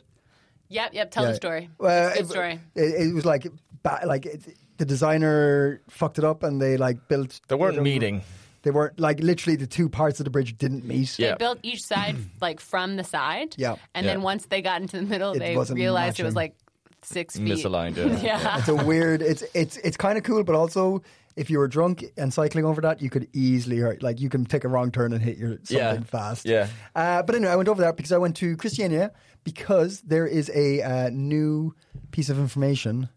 [0.68, 1.12] Yep, yep.
[1.12, 1.30] Tell Yeah.
[1.30, 1.70] the story.
[1.78, 2.60] Well, It's good it, story.
[2.76, 3.48] It, it was like
[3.84, 4.42] ba- like it,
[4.78, 7.40] the designer fucked it up, and they like built.
[7.48, 8.24] They weren't meeting.
[8.66, 11.18] They weren't like literally the two parts of the bridge didn't meet.
[11.18, 11.32] Yeah.
[11.32, 13.54] They built each side like from the side.
[13.58, 13.76] Yeah.
[13.94, 14.24] And then Yeah.
[14.26, 16.52] once they got into the middle, It they wasn't realized it was matching.
[16.52, 16.56] like
[17.04, 17.48] six feet.
[17.48, 17.96] Misaligned.
[17.98, 18.20] Yeah.
[18.24, 18.58] Yeah.
[18.60, 19.22] It's a weird.
[19.22, 21.04] It's it's it's kind of cool, but also
[21.36, 24.02] if you were drunk and cycling over that, you could easily hurt.
[24.02, 26.00] Like you can take a wrong turn and hit your something Yeah.
[26.02, 26.46] fast.
[26.46, 26.68] Yeah.
[26.96, 29.12] Uh, but anyway, I went over that because I went to Christiania
[29.44, 31.76] because there is a uh, new
[32.12, 33.10] piece of information.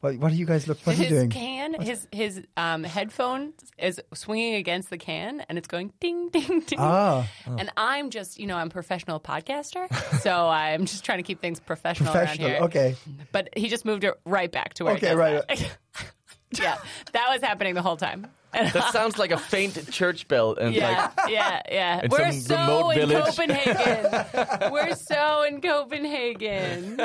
[0.00, 0.78] What, what are you guys look?
[0.84, 1.30] What are you his doing?
[1.30, 6.60] can, his his um, headphone is swinging against the can, and it's going ding ding
[6.60, 6.78] ding.
[6.78, 7.28] Ah.
[7.46, 11.40] And I'm just, you know, I'm a professional podcaster, so I'm just trying to keep
[11.40, 12.48] things professional, Professional.
[12.48, 12.64] around here.
[12.64, 12.96] Okay.
[13.30, 14.94] But he just moved it right back to where.
[14.94, 15.44] it Okay, right.
[16.58, 16.78] yeah,
[17.12, 18.26] that was happening the whole time.
[18.52, 22.02] That sounds like a faint church bell, and Yeah, like yeah, yeah.
[22.04, 23.24] in We're some so remote in village.
[23.36, 24.72] Copenhagen.
[24.72, 26.96] We're so in Copenhagen.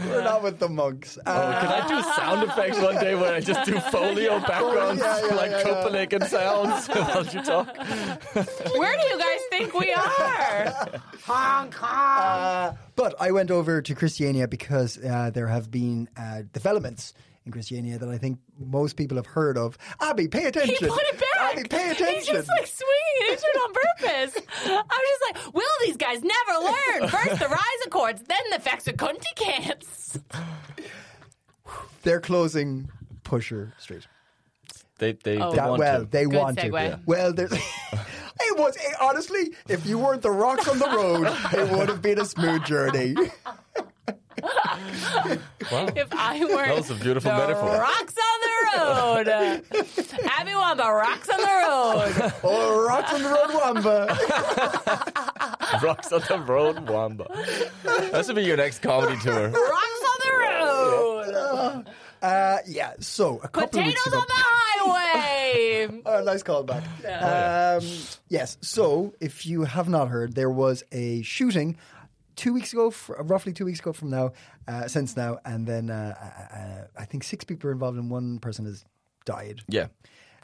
[0.00, 1.18] We're not with the monks.
[1.26, 5.02] Oh, Uh, can I do sound effects one day where I just do foley backgrounds
[5.02, 5.62] Yeah, yeah, like yeah, yeah.
[5.62, 7.76] Copenhagen sounds while you talk?
[7.76, 10.86] Where do you guys think we are?
[11.26, 11.88] Hong Kong.
[11.90, 17.12] Uh, but I went over to Christiania because uh, there have been uh, developments
[17.46, 19.76] in Christiania that I think most people have heard of.
[20.00, 20.70] Abby, pay attention.
[20.70, 20.96] He attention.
[20.96, 21.52] put it back.
[21.58, 22.14] Abby, pay attention.
[22.14, 24.42] He's just like swinging into it on purpose.
[24.66, 27.08] I was just like, will these guys never learn?
[27.10, 30.18] First the rise chords, then the Faxakunti cants.
[32.02, 32.88] They're closing
[33.24, 34.06] Pusher Street.
[34.98, 35.50] They they, Oh.
[35.50, 36.06] they That- want well, to.
[36.06, 36.70] they Good want to.
[36.70, 36.88] segue.
[36.88, 36.96] Yeah.
[37.06, 37.52] Well, there's.
[38.46, 41.26] It was it, honestly, if you weren't the rocks on the road,
[41.56, 43.14] it would have been a smooth journey.
[44.42, 45.88] Wow.
[45.96, 47.70] If I were That was a beautiful the metaphor.
[47.78, 49.28] rocks on the road.
[50.30, 52.32] Abby want the rocks on the road.
[52.44, 54.18] Oh, rocks on the road, Wamba.
[55.82, 57.26] Rocks on the road, Wamba.
[57.82, 59.48] That should be your next comedy tour.
[59.48, 61.86] Rocks on the road.
[62.22, 62.92] Uh, yeah.
[63.00, 65.20] So a couple of Potatoes weeks on the highway.
[65.20, 66.82] Hey, Oh, nice callback.
[67.04, 67.84] Um,
[68.28, 68.56] yes.
[68.60, 71.76] So, if you have not heard, there was a shooting
[72.36, 74.32] two weeks ago, f- roughly two weeks ago from now,
[74.68, 76.14] uh, since now, and then uh,
[76.96, 78.84] uh, I think six people are involved, and one person has
[79.24, 79.60] died.
[79.68, 79.88] Yeah,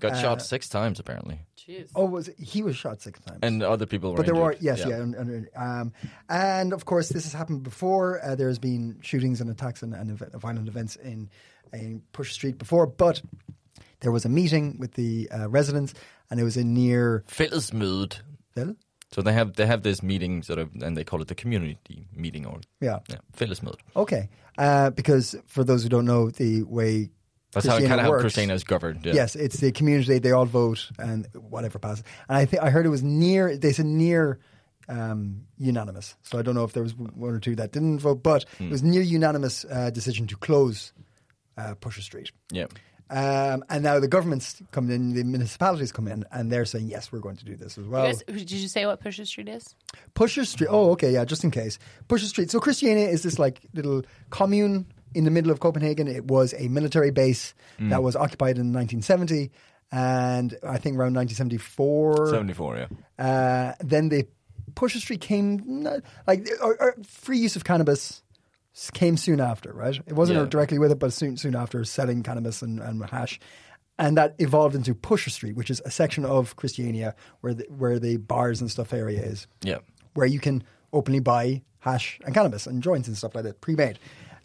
[0.00, 1.88] got Uh, shot six times apparently, jeez.
[1.94, 2.36] Oh, was it?
[2.38, 3.38] he was shot six times?
[3.42, 4.16] and other people were.
[4.16, 5.92] but there were yes, yeah, and, and, um,
[6.28, 8.20] and of course this has happened before.
[8.24, 11.28] Uh, there's been shootings and attacks and, and ev- violent events in
[11.72, 13.22] in Push Street before, but
[14.00, 15.94] there was a meeting with the uh, residents,
[16.30, 17.22] and it was a near.
[17.28, 18.22] Fællesmødet.
[18.56, 18.74] Well,
[19.12, 22.06] So they have they have this meeting sort of, and they call it the community
[22.14, 23.80] meeting or yeah, yeah, Fællesmødet.
[23.96, 24.28] okay.
[24.58, 27.08] Uh, because for those who don't know, the way
[27.52, 29.04] That's how Christiania kind of how works- Christiania is governed.
[29.06, 29.14] Yeah.
[29.14, 30.18] Yes, it's the community.
[30.20, 32.04] They all vote, and whatever passes.
[32.28, 33.56] And I think I heard it was near.
[33.56, 34.38] They said near
[34.88, 36.14] um, unanimous.
[36.22, 38.66] So I don't know if there was one or two that didn't vote, but Hmm.
[38.66, 40.92] it was near unanimous uh, decision to close
[41.56, 42.30] uh, Pusher Street.
[42.52, 42.66] Yeah.
[43.10, 47.10] Um, and now the governments come in, the municipalities come in, and they're saying yes,
[47.10, 48.06] we're going to do this as well.
[48.06, 49.74] You guys, did you say what Pusher Street is?
[50.14, 50.68] Pusher Street.
[50.70, 51.78] Oh, okay, yeah, just in case.
[52.06, 52.50] Pusher Street.
[52.52, 56.06] So Christiania is this like little commune in the middle of Copenhagen.
[56.06, 59.50] It was a military base that was occupied in 1970,
[59.90, 62.28] and I think around 1974.
[62.30, 62.76] Seventy four.
[62.76, 63.24] Yeah.
[63.24, 64.26] Uh, then the
[64.76, 65.82] Pusher Street came
[66.26, 68.22] like or, or free use of cannabis s-
[68.94, 69.96] came soon after, right?
[70.06, 70.46] It wasn't Yeah.
[70.46, 73.38] directly with it, but soon soon after selling cannabis and, and hash.
[73.98, 77.98] And that evolved into Pusher Street, which is a section of Christiania where the, where
[77.98, 79.78] the bars and stuff area is Yeah.
[80.14, 83.98] where you can openly buy hash and cannabis and joints and stuff like that pre-made.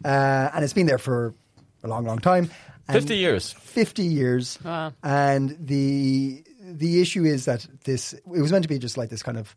[0.04, 1.34] Uh, and it's been there for
[1.82, 2.50] a long, long time.
[2.88, 3.52] And 50 years.
[3.52, 4.58] 50 years.
[4.64, 4.92] Wow.
[5.02, 9.22] And the the issue is that this it was meant to be just like this
[9.22, 9.54] kind of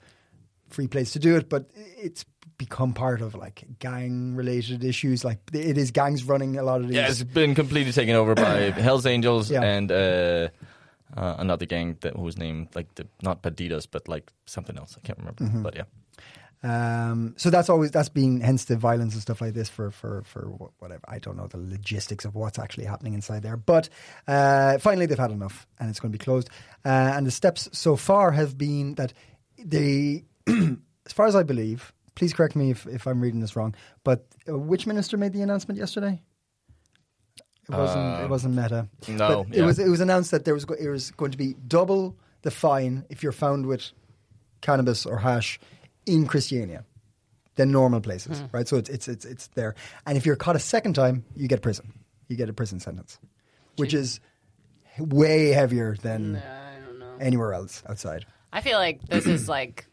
[0.70, 2.24] free place to do it, but it's
[2.60, 5.26] become part of like gang related issues.
[5.26, 6.96] Like it is gangs running a lot of these.
[6.98, 9.64] Yeah, it's been completely taken over by Hell's Angels Yeah.
[9.64, 10.50] and uh,
[11.18, 14.96] uh, another gang that whose name like the, not Bandidos, but like something else.
[14.96, 15.44] I can't remember.
[15.44, 15.64] Mm-hmm.
[15.64, 15.86] But yeah.
[16.62, 20.24] Um, so that's always that's been hence the violence and stuff like this for for
[20.26, 20.42] for
[20.80, 23.56] whatever I don't know the logistics of what's actually happening inside there.
[23.56, 23.88] But
[24.28, 26.50] uh, finally they've had enough and it's going to be closed.
[26.84, 29.14] Uh, and the steps so far have been that
[29.58, 33.74] they, as far as I believe, please correct me if, if I'm reading this wrong.
[34.04, 36.22] But uh, which minister made the announcement yesterday?
[37.68, 38.22] It wasn't.
[38.22, 38.88] it wasn't Meta.
[39.08, 39.64] Uh, no, but yeah.
[39.64, 39.80] it was.
[39.80, 43.06] It was announced that there was go- it was going to be double the fine
[43.10, 43.92] if you're found with
[44.62, 45.60] cannabis or hash
[46.06, 46.84] in Christiania
[47.56, 48.68] than normal places, right?
[48.68, 49.76] So it's it's it's it's there.
[50.06, 51.94] And if you're caught a second time, you get prison.
[52.28, 53.20] You get a prison sentence,
[53.78, 54.20] which is
[54.98, 57.18] way heavier than I don't know.
[57.20, 58.26] anywhere else outside.
[58.52, 59.86] I feel like this is like.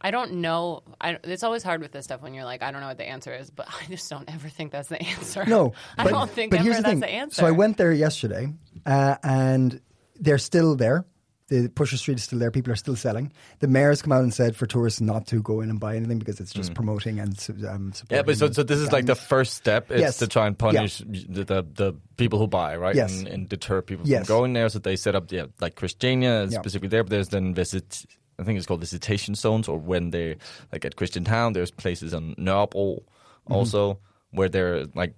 [0.00, 0.82] I don't know.
[1.00, 3.08] I, it's always hard with this stuff when you're like, I don't know what the
[3.08, 5.44] answer is, but I just don't ever think that's the answer.
[5.46, 7.00] No, I don't think but ever here's the that's thing.
[7.00, 7.40] the answer.
[7.42, 8.52] So I went there yesterday,
[8.84, 9.80] uh, and
[10.20, 11.04] they're still there.
[11.48, 12.50] The Pusher Street is still there.
[12.50, 13.30] People are still selling.
[13.60, 16.18] The mayor's come out and said for tourists not to go in and buy anything
[16.18, 17.30] because it's just promoting and
[17.68, 17.94] um, supporting.
[17.94, 18.10] Mm.
[18.10, 19.92] Yeah, but so, so this is like the first step.
[19.92, 20.18] It's Yes.
[20.18, 22.96] to try and punish the, the the people who buy, right?
[22.96, 23.16] Yes.
[23.20, 24.26] And, and deter people Yes.
[24.26, 24.68] from going there.
[24.68, 26.58] So they set up yeah, like Christiania Yeah.
[26.58, 27.04] specifically there.
[27.04, 28.04] But there's then visit.
[28.38, 30.36] I think it's called visitation zones, or when they
[30.72, 31.52] like at Christian Town.
[31.52, 33.02] There's places on Nørrebro
[33.46, 33.52] Mm-hmm.
[33.54, 33.98] also
[34.32, 35.14] where they're like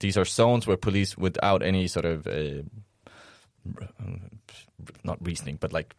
[0.00, 2.62] these are zones where police, without any sort of uh,
[5.04, 5.94] not reasoning, but like.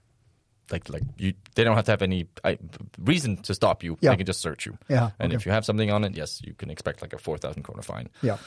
[0.72, 2.54] Like, like you, they don't have to have any uh,
[3.00, 3.98] reason to stop you.
[4.02, 4.12] Yeah.
[4.12, 4.78] They can just search you.
[4.88, 5.36] Yeah, And okay.
[5.36, 7.82] if you have something on it, yes, you can expect like a four thousand kroner
[7.82, 8.08] fine.
[8.22, 8.38] Yeah.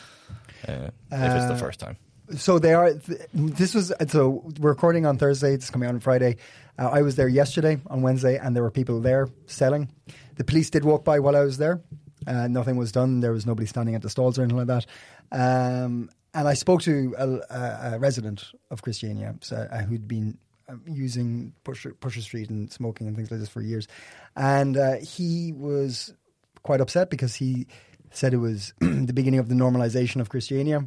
[0.69, 1.97] Uh, if it's the Uh, first time.
[2.37, 2.95] So they are.
[2.95, 5.55] Th- this was so we're recording on Thursday.
[5.55, 6.37] It's coming out on Friday.
[6.79, 9.91] Uh, I was there yesterday on Wednesday, and there were people there selling.
[10.37, 11.83] The police did walk by while I was there.
[12.27, 13.21] Uh, nothing was done.
[13.21, 14.87] There was nobody standing at the stalls or anything like that.
[15.33, 20.39] Um, and I spoke to a, a, a resident of Christiania so, uh, who'd been
[20.69, 23.89] um, using Pusher, Pusher Street and smoking and things like this for years,
[24.37, 26.15] and uh, he was
[26.63, 27.67] quite upset because he
[28.13, 30.87] said it was the beginning of the normalization of Christiania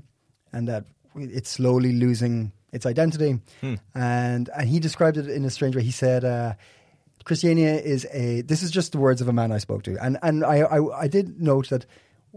[0.53, 3.39] and that it's slowly losing its identity.
[3.93, 5.83] And and he described it in a strange way.
[5.83, 6.53] He said, uh,
[7.23, 10.17] "Christiania is a." This is just the words of a man I spoke to, and
[10.21, 11.85] and I, I I did note that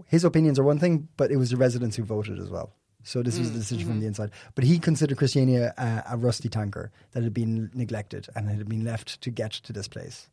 [0.07, 2.73] his opinions are one thing, but it was the residents who voted as well.
[3.05, 4.33] So this was the decision from the inside.
[4.55, 8.85] But he considered Christiania a, a rusty tanker that had been neglected and had been
[8.85, 10.29] left to get to this place.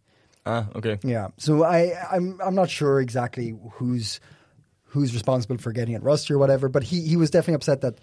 [0.46, 1.00] Ah, okay.
[1.02, 1.30] Yeah.
[1.38, 4.20] So I, I'm I'm not sure exactly who's
[4.84, 8.00] who's responsible for getting it rusty or whatever, but he, he was definitely upset that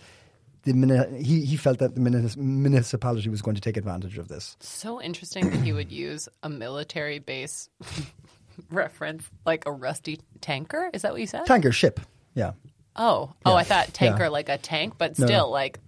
[0.65, 4.57] the mini- he he felt that the municipality was going to take advantage of this.
[4.61, 7.69] So interesting that he would use a military base
[8.71, 10.91] reference, like a rusty tanker.
[10.93, 11.47] Is that what you said?
[11.47, 12.01] Tanker ship.
[12.35, 12.53] Yeah.
[12.97, 14.29] oh, oh, I thought tanker Yeah.
[14.29, 15.49] like a tank, but still no.
[15.51, 15.79] like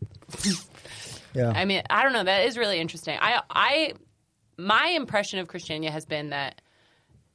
[1.34, 1.52] Yeah.
[1.54, 2.22] I mean, I don't know.
[2.24, 3.18] That is really interesting.
[3.20, 3.92] I, I,
[4.56, 6.60] my impression of Christiania has been that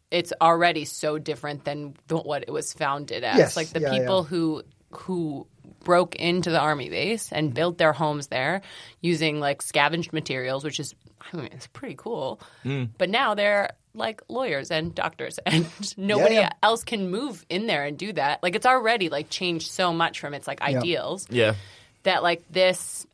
[0.10, 3.38] it's already so different than what it was founded as.
[3.38, 3.58] Yes.
[3.58, 4.28] Like the Yeah, people yeah.
[4.30, 5.47] who who
[5.89, 8.62] broke into the army base and built their homes there
[9.02, 10.93] using like scavenged materials, which is
[11.34, 12.39] I mean it's pretty cool.
[12.62, 12.84] Hmm.
[12.99, 15.65] But now they're like lawyers and doctors and
[15.97, 16.52] nobody yeah.
[16.62, 18.43] else can move in there and do that.
[18.43, 21.56] Like it's already like changed so much from its like ideals Yeah.
[22.04, 23.08] that like this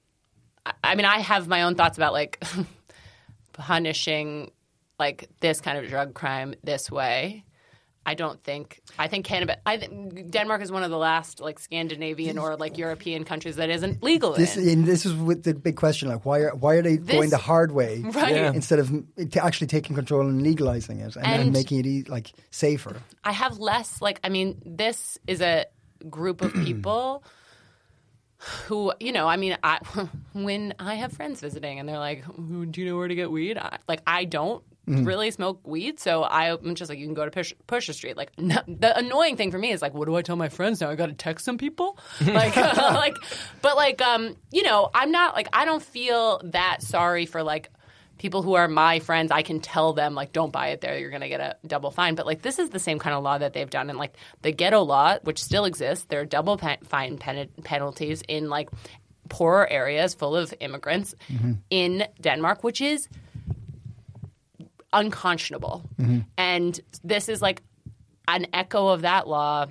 [0.65, 2.43] I- I mean I have my own thoughts about like
[3.53, 4.51] punishing
[4.99, 7.45] like this kind of drug crime this way.
[8.05, 11.59] I don't think I think Canada I think Denmark is one of the last like
[11.59, 14.69] Scandinavian or like European countries that isn't legal This in.
[14.69, 17.37] and this is with the big question: like, why are why are they going the
[17.37, 18.35] hard way Right.
[18.35, 18.51] Yeah.
[18.53, 21.85] instead of m- t- actually taking control and legalizing it and, and And- making it
[21.87, 22.95] e- like safer?
[23.23, 25.65] I have less like I mean this is a
[26.09, 27.23] group of people
[28.67, 29.79] who you know I mean I
[30.33, 32.23] when I have friends visiting and they're like
[32.71, 36.23] do you know where to get weed I, like I don't really smoke weed so
[36.23, 39.51] I'm just like you can go to Push, Pusher Street like no, the annoying thing
[39.51, 41.45] for me is like what do I tell my friends now I got to text
[41.45, 43.15] some people like like
[43.61, 47.69] but like um you know I'm not like I don't feel that sorry for like
[48.17, 50.97] people who are my friends, I can tell them like, don't buy it there.
[50.97, 52.15] You're going to get a double fine.
[52.15, 54.51] But like, this is the same kind of law that they've done in like the
[54.51, 56.05] ghetto law, which still exists.
[56.05, 58.69] There are double fine pen- penalties in like
[59.27, 61.15] poorer areas full of immigrants
[61.69, 63.09] in Denmark, which is
[64.95, 65.87] unconscionable.
[65.99, 66.19] Mm-hmm.
[66.37, 67.61] And this is like
[68.27, 69.67] an echo of that law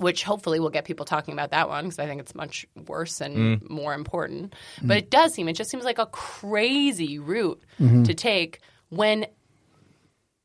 [0.00, 3.20] which hopefully will get people talking about that one because I think it's much worse
[3.20, 3.70] and mm.
[3.70, 4.54] more important.
[4.80, 4.88] Mm.
[4.88, 8.04] But it does seem, it just seems like a crazy route mm-hmm.
[8.04, 9.26] to take when,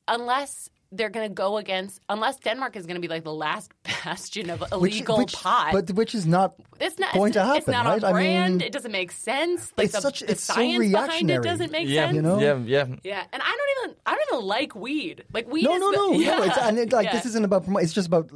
[0.10, 3.72] unless they're going to go against, unless Denmark is going to be like the last
[4.06, 5.70] bastion of illegal which, pot.
[5.74, 8.04] but which is not it's not going it's, to happen, It's not right?
[8.04, 8.58] on I brand.
[8.58, 9.72] mean, it doesn't make sense.
[9.78, 12.06] Like it's the, such- the it's so science behind it doesn't make Yeah.
[12.08, 12.16] sense.
[12.16, 12.40] You know?
[12.40, 12.58] Yeah.
[12.58, 12.86] Yeah.
[13.04, 15.24] Yeah, and I don't even I don't even like weed.
[15.34, 15.64] Like weed.
[15.64, 16.38] no, is no, the- no, yeah.
[16.38, 16.44] no.
[16.48, 17.14] It's, and it, like Yeah.
[17.14, 17.66] this isn't about.
[17.84, 18.30] It's just about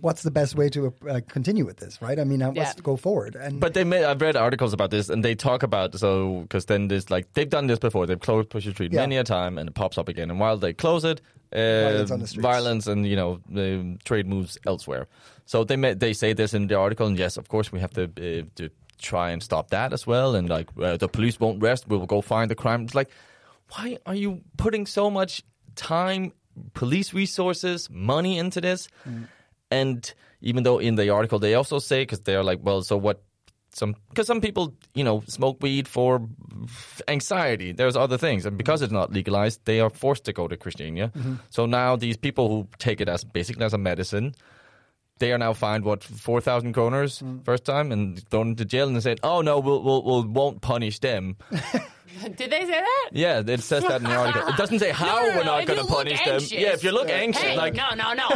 [0.00, 2.18] what's the best way to uh, continue with this, right?
[2.18, 2.82] I mean, how, let's Yeah.
[2.82, 3.36] go forward.
[3.36, 6.66] And But they made, I've read articles about this, and they talk about so because
[6.66, 8.06] then there's like they've done this before.
[8.06, 9.00] They've closed Pusher Street Yeah.
[9.02, 10.30] many a time, and it pops up again.
[10.30, 12.42] And while they close it, uh, Violence on the streets.
[12.42, 15.06] violence and you know the trade moves elsewhere.
[15.46, 17.92] So they ma- they say this in the article, and yes, of course we have
[17.94, 20.34] to uh, to try and stop that as well.
[20.34, 22.82] And like uh, the police won't rest, we will go find the crime.
[22.84, 23.10] It's like,
[23.76, 25.42] why are you putting so much
[25.76, 26.32] time,
[26.72, 28.88] police resources, money into this?
[29.70, 33.22] And even though in the article they also say because they're like, well, so what?
[33.74, 36.22] Some because some people you know smoke weed for
[37.08, 37.72] anxiety.
[37.72, 41.08] There's other things, and because it's not legalized, they are forced to go to Christiania.
[41.08, 41.34] Mm-hmm.
[41.50, 44.34] So now these people who take it as basically as a medicine.
[45.20, 47.44] They are now fined what four thousand kroners mm.
[47.44, 50.60] first time and thrown into jail, and they said, "Oh no, we'll, we'll, we'll won't
[50.60, 51.36] punish them."
[52.22, 53.08] Did they say that?
[53.12, 54.48] Yeah, it says that in the article.
[54.48, 56.40] It doesn't say how No, no, no, we're not going to look punish them.
[56.50, 58.26] Yeah, if you look anxious, Hey, like no, no, no.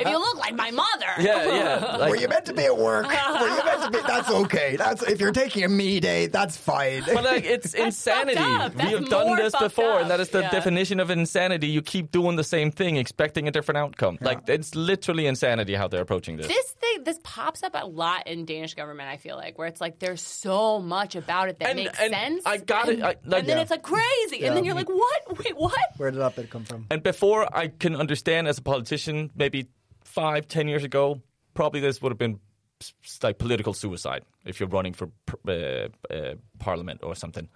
[0.00, 1.06] if you look like my mother.
[1.20, 3.06] yeah, yeah, like were you meant to be at work?
[3.06, 3.12] Were
[3.48, 3.98] you meant to be?
[4.06, 4.76] That's okay.
[4.76, 7.02] That's if you're taking a me day, that's fine.
[7.06, 8.40] But like it's insanity.
[8.40, 10.00] We have done this before, up.
[10.02, 10.50] and that is the Yeah.
[10.50, 11.68] definition of insanity.
[11.68, 14.18] You keep doing the same thing, expecting a different outcome.
[14.20, 16.46] Like it's literally insanity how they're approaching this.
[16.48, 19.08] This thing, this pops up a lot in Danish government.
[19.08, 22.12] I feel like where it's like there's so much about it that And- makes and
[22.12, 22.42] sense.
[22.46, 23.01] I got it.
[23.02, 23.62] And, I- like- and then Yeah.
[23.62, 25.38] it's like crazy, and then you're like, what?
[25.38, 25.74] Wait, what?
[25.96, 26.86] Where did that bit come from?
[26.90, 29.66] And before I can understand as a politician, maybe
[30.04, 31.20] five, ten years ago,
[31.54, 32.38] probably this would have been
[32.80, 37.48] s- s- like political suicide if you're running for pr- uh, uh, parliament or something.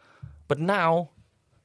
[0.48, 1.10] But now,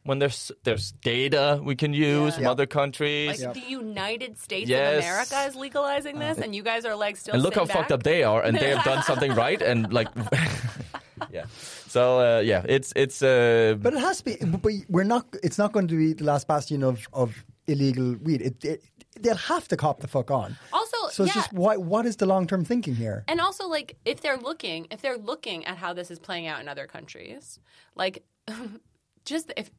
[0.03, 2.51] when there's there's data we can use from Yeah.
[2.51, 4.97] other countries, Like the United States Yes.
[4.97, 7.35] of America is legalizing this, and you guys are like still.
[7.35, 9.93] and look how sitting fucked up they are, and they have done something right, and
[9.93, 10.07] like,
[11.31, 11.45] yeah.
[11.87, 13.21] So uh, yeah, it's it's.
[13.21, 14.37] Uh, But it has to be.
[14.41, 15.25] But but we're not.
[15.43, 18.41] It's not going to be the last bastion of of illegal weed.
[18.41, 18.83] It, it,
[19.19, 20.57] they'll have to cop the fuck on.
[20.73, 21.41] Also, So it's yeah.
[21.41, 21.77] just why?
[21.77, 23.23] What is the long term thinking here?
[23.27, 26.59] And also, like, if they're looking, if they're looking at how this is playing out
[26.61, 27.59] in other countries,
[27.95, 28.23] like,
[29.25, 29.69] just if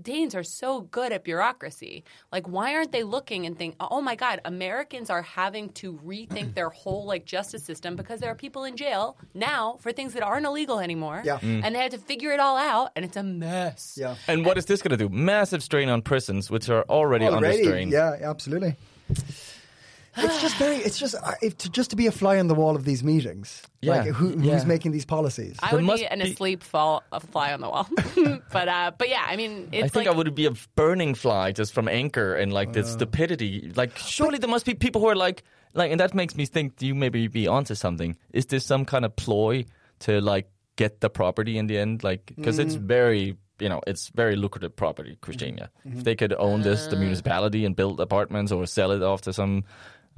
[0.00, 4.14] Danes are so good at bureaucracy, like, why aren't they looking and think, oh my
[4.14, 8.64] God, Americans are having to rethink their whole like justice system because there are people
[8.64, 11.38] in jail now for things that aren't illegal anymore, Yeah.
[11.38, 11.62] Mm.
[11.64, 13.98] and they have to figure it all out, and it's a mess.
[14.00, 14.14] Yeah.
[14.26, 15.08] and what is this going to do?
[15.08, 17.90] Massive strain on prisons, which are already, under strain.
[17.90, 18.76] yeah, absolutely.
[20.18, 20.76] It's just very.
[20.76, 23.02] It's just uh, if to, just to be a fly on the wall of these
[23.04, 23.62] meetings.
[23.80, 24.54] Yeah, Like who, yeah.
[24.54, 25.56] who's making these policies?
[25.62, 27.88] I would must be an be- asleep fall a fly on the wall,
[28.52, 31.14] but uh, but yeah, I mean, it's I think like, I would be a burning
[31.14, 33.72] fly just from anchor and like the stupidity.
[33.74, 35.42] Like, surely there must be people who are like,
[35.74, 38.16] like, and that makes me think you maybe be onto something.
[38.32, 39.64] Is this some kind of ploy
[40.00, 44.08] to like get the property in the end, like because it's very you know it's
[44.14, 45.70] very lucrative property, Christiania.
[45.84, 49.32] If they could own this, the municipality, and build apartments or sell it off to
[49.32, 49.64] some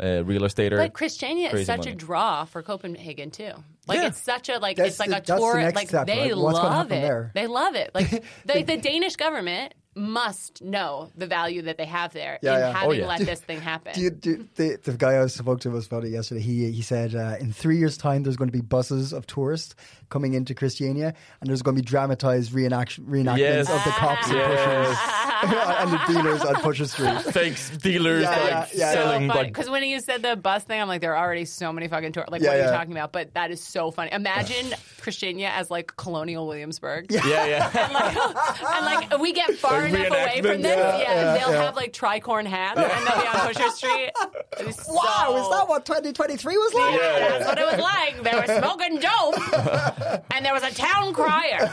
[0.02, 1.92] uh, real estate or But Christiania is such money.
[1.92, 3.52] a draw for Copenhagen too.
[3.86, 4.06] Like Yeah.
[4.08, 5.72] it's such a like That's it's like the- a that's tour.
[5.72, 6.34] like step, they right?
[6.36, 6.88] Love it.
[6.90, 7.30] there?
[7.34, 7.90] They love it.
[7.94, 8.08] Like
[8.46, 12.72] the, the Danish government must know the value that they have there Yeah, in yeah.
[12.72, 13.06] having Oh, yeah.
[13.06, 13.92] let this thing happen.
[13.94, 16.40] Do you, do, the, the guy I spoke to was about it yesterday.
[16.40, 19.74] He he said uh, in three years' time there's going to be buses of tourists
[20.08, 23.70] coming into Christiania, and there's going to be dramatized reenaction reenactments Yes.
[23.70, 24.96] of the cops and pushers
[25.80, 27.20] and the dealers on Pusher Street.
[27.32, 28.92] fake dealers Yeah, like yeah, yeah.
[28.92, 31.72] selling like because when you said the bus thing, I'm like, there are already so
[31.72, 32.24] many fucking tour.
[32.28, 33.12] Like, Yeah, what are you talking about?
[33.12, 34.12] But that is so funny.
[34.12, 37.06] Imagine Christiania as like colonial Williamsburg.
[37.10, 37.70] yeah yeah.
[37.80, 41.02] And like, and like we get far A enough away from reenactment, this, yeah, yeah,
[41.02, 41.62] yeah, they'll yeah.
[41.64, 44.10] have like tricorn hats and they'll be on Pusher Street.
[44.58, 47.00] It's Wow, is that what 2023 was like?
[47.00, 48.22] Yeah, that's what it was like.
[48.22, 51.70] They were smoking dope, and there was a town crier.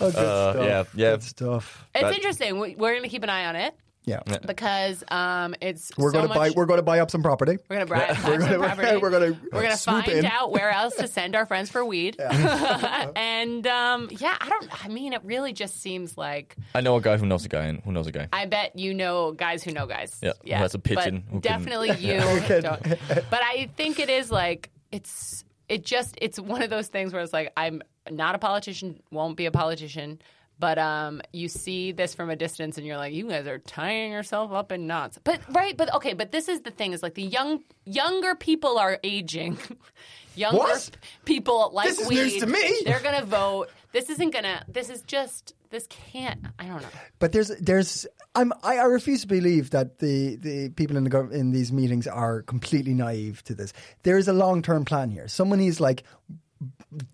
[0.00, 0.56] Oh, good Uh, stuff.
[0.56, 1.10] yeah, yeah.
[1.12, 1.84] Good stuff.
[1.94, 2.58] It's But- interesting.
[2.58, 3.74] We're going to keep an eye on it
[4.04, 4.20] Yeah.
[4.46, 6.50] because um, it's We're so going to much, buy.
[6.56, 7.58] We're going to buy up some property.
[7.70, 8.96] We're gonna buy, buy We're some gonna- property.
[9.02, 10.24] we're gonna We're gonna swoop find in.
[10.26, 12.16] out where else to send our friends for weed.
[12.20, 14.84] and um, yeah, I don't.
[14.84, 17.64] I mean, it really just seems like I know a guy who knows a guy
[17.66, 18.28] and who knows a guy.
[18.32, 20.18] I bet you know guys who know guys.
[20.22, 22.20] Yeah, who has a pigeon But who can- definitely you.
[22.60, 22.82] don't.
[22.82, 27.22] But I think it is like it's it just it's one of those things where
[27.22, 30.20] it's like I'm not a politician, won't be a politician.
[30.58, 34.12] But um, you see this from a distance, and you're like, "You guys are tying
[34.12, 37.14] yourself up in knots." But right, but okay, but this is the thing: is like
[37.14, 39.58] the young younger people are aging.
[40.36, 40.90] younger What?
[41.24, 42.16] people like This is weed.
[42.16, 42.82] news to me.
[42.84, 43.70] They're gonna vote.
[43.92, 44.64] This isn't gonna.
[44.68, 45.54] This is just.
[45.70, 46.38] This can't.
[46.58, 46.88] I don't know.
[47.18, 51.10] But there's there's I'm I, I refuse to believe that the, the people in the
[51.10, 53.72] gov- in these meetings are completely naive to this.
[54.02, 55.28] There is a long term plan here.
[55.28, 56.04] Someone is like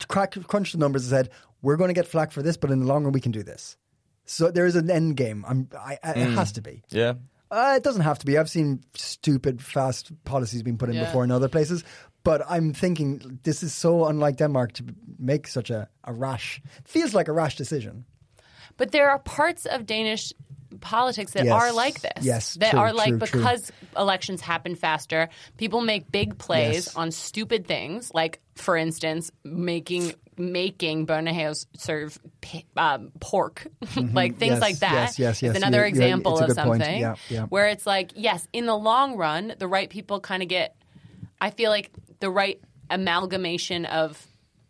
[0.09, 1.31] crack, crunched the numbers and said
[1.63, 3.43] we're going to get flack for this, but in the long run we can do
[3.43, 3.77] this.
[4.25, 5.45] So there is an end game.
[5.49, 6.83] I'm, I, I, It has to be.
[6.91, 7.15] Yeah.
[7.51, 8.37] Uh, it doesn't have to be.
[8.37, 11.05] I've seen stupid, fast policies being put in Yeah.
[11.07, 11.83] before in other places.
[12.25, 14.85] But I'm thinking this is so unlike Denmark to
[15.19, 16.61] make such a, a rash.
[16.85, 18.05] Feels like a rash decision.
[18.77, 20.33] But there are parts of Danish
[20.81, 21.53] politics that Yes.
[21.63, 22.23] are like this.
[22.25, 23.41] Yes, That true, are like true, true.
[23.41, 26.97] because elections happen faster, people make big plays Yes.
[26.97, 32.17] on stupid things, like for instance, making making Bernahus serve
[32.77, 33.67] um, pork,
[34.13, 34.93] like things Yes, like that.
[34.93, 35.57] yes, yes, is yes.
[35.57, 37.47] another example of something Yeah, yeah.
[37.47, 40.77] where it's like, yes, in the long run, the right people kind of get.
[41.41, 44.25] I feel like the right amalgamation of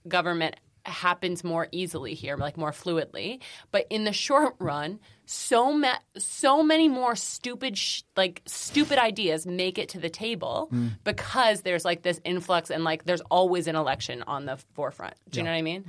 [0.07, 0.57] government
[0.87, 3.41] happens more easily here, like more fluidly.
[3.71, 5.01] But in the short run,
[5.31, 10.69] so ma- so many more stupid, sh- like stupid ideas make it to the table
[10.71, 10.89] Hmm.
[11.05, 15.15] because there's like this influx and like there's always an election on the forefront.
[15.29, 15.85] Do you know what I mean?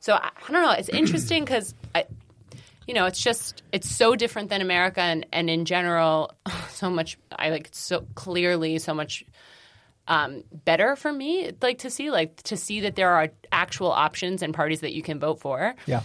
[0.00, 0.72] So I, I don't know.
[0.72, 2.04] It's interesting because I.
[2.88, 6.32] You know, it's just it's so different than America, and, and in general,
[6.70, 7.16] so much.
[7.30, 9.24] I like so clearly so much
[10.08, 14.42] um, better for me, like to see, like to see that there are actual options
[14.42, 16.02] and parties that you can vote for, Yeah.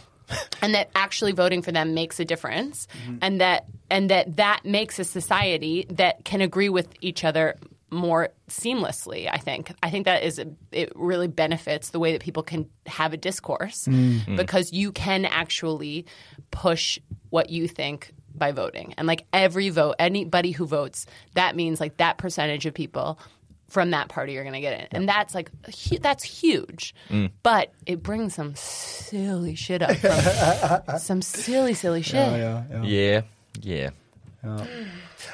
[0.61, 2.87] And that actually voting for them makes a difference,
[3.21, 7.55] and that and that that makes a society that can agree with each other
[7.89, 9.29] more seamlessly.
[9.31, 9.71] I think.
[9.81, 10.39] I think that is
[10.71, 10.91] it.
[10.95, 14.19] Really benefits the way that people can have a discourse mm.
[14.19, 14.37] Mm.
[14.37, 16.05] because you can actually
[16.51, 16.99] push
[17.29, 21.97] what you think by voting, and like every vote, anybody who votes, that means like
[21.97, 23.19] that percentage of people
[23.67, 25.51] from that party you're going to get in, and that's like
[25.89, 26.95] hu- that's huge.
[27.43, 32.15] But it brings some silly shit up, from, some silly, silly shit.
[32.15, 33.21] Yeah, yeah.
[33.61, 33.89] Yeah.
[34.43, 34.65] Yeah.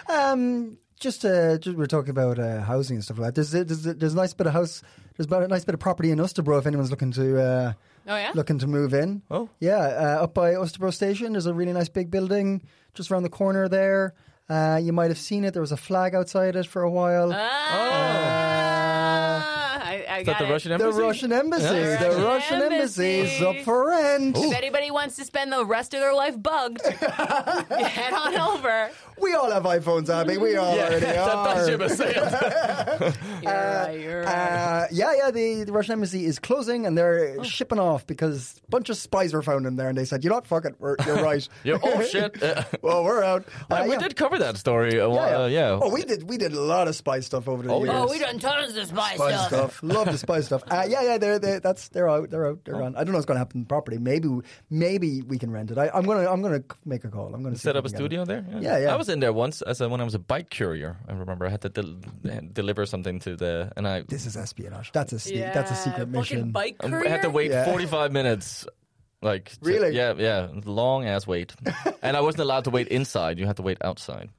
[0.09, 3.51] Um, just, uh, just we're talking about uh, housing and stuff like that.
[3.51, 4.81] There's, there's there's a nice bit of house.
[5.17, 7.41] There's about a nice bit of property in Østerbro if anyone's looking to.
[7.41, 7.73] Uh,
[8.05, 9.21] Oh yeah, Looking to move in.
[9.31, 9.47] Oh.
[9.61, 12.61] Yeah, uh, up by Østerbro Station, there's a really nice big building
[12.95, 14.13] just around the corner there.
[14.50, 15.54] Uh, you might have seen it.
[15.54, 17.32] There was a flag outside it for a while.
[17.34, 18.93] Ah, I,
[20.14, 20.51] I that got the it.
[20.51, 21.01] Russian the embassy?
[21.01, 21.64] Russian embassy.
[21.64, 21.97] Yeah.
[22.03, 23.59] The Russian Russian embassy is embassy.
[23.59, 24.38] up for rent.
[24.38, 28.89] If anybody wants to spend the rest of their life bugged, head on over.
[29.22, 30.38] We all have iPhones, Abby.
[30.38, 31.68] We all Yeah, already that, that are.
[31.68, 33.16] ship has sailed.
[33.43, 34.28] You're right, you're right.
[34.28, 35.32] Uh, yeah, yeah.
[35.32, 37.43] The, the Russian embassy is closing, and they're Oh.
[37.43, 40.30] shipping off because a bunch of spies were found in there, and they said, "You
[40.30, 40.47] know what?
[40.47, 40.76] Fuck it.
[40.80, 41.47] We're, you're right.
[41.64, 42.41] Yeah, oh shit.
[42.41, 43.99] Uh, well, we're out." Uh, we yeah.
[43.99, 44.97] did cover that story.
[44.97, 45.70] A while, Yeah, uh, yeah.
[45.74, 45.80] yeah.
[45.82, 46.28] Oh, we did.
[46.28, 47.95] We did a lot of spy stuff over the Oh, years.
[47.95, 49.78] Oh, we done tons of spy, Spy stuff.
[49.78, 49.84] stuff.
[50.06, 50.64] Loads love the spice stuff.
[50.70, 52.95] Uh, yeah, yeah, they're, they're that's they're out, they're out, they're gone.
[52.95, 53.97] I don't know what's going to happen property.
[53.97, 54.30] Maybe
[54.70, 55.78] maybe we can rent it.
[55.78, 57.34] I, I'm gonna I'm gonna make a call.
[57.34, 58.28] I'm gonna Set up a studio it.
[58.28, 58.45] there.
[58.60, 58.93] Yeah, yeah.
[58.93, 60.97] I was in there once as a, when I was a bike courier.
[61.08, 61.99] I remember I had to del-
[62.54, 64.91] deliver something to the and I This is espionage.
[64.91, 66.51] That's a sneak, that's a secret mission.
[66.51, 67.06] Bike courier?
[67.08, 67.66] I had to wait Yeah.
[67.66, 68.66] 45 minutes.
[69.22, 69.95] Like to- Really?
[69.95, 71.54] yeah, yeah, long ass wait,
[72.01, 73.39] and I wasn't allowed to wait inside.
[73.39, 74.30] You had to wait outside,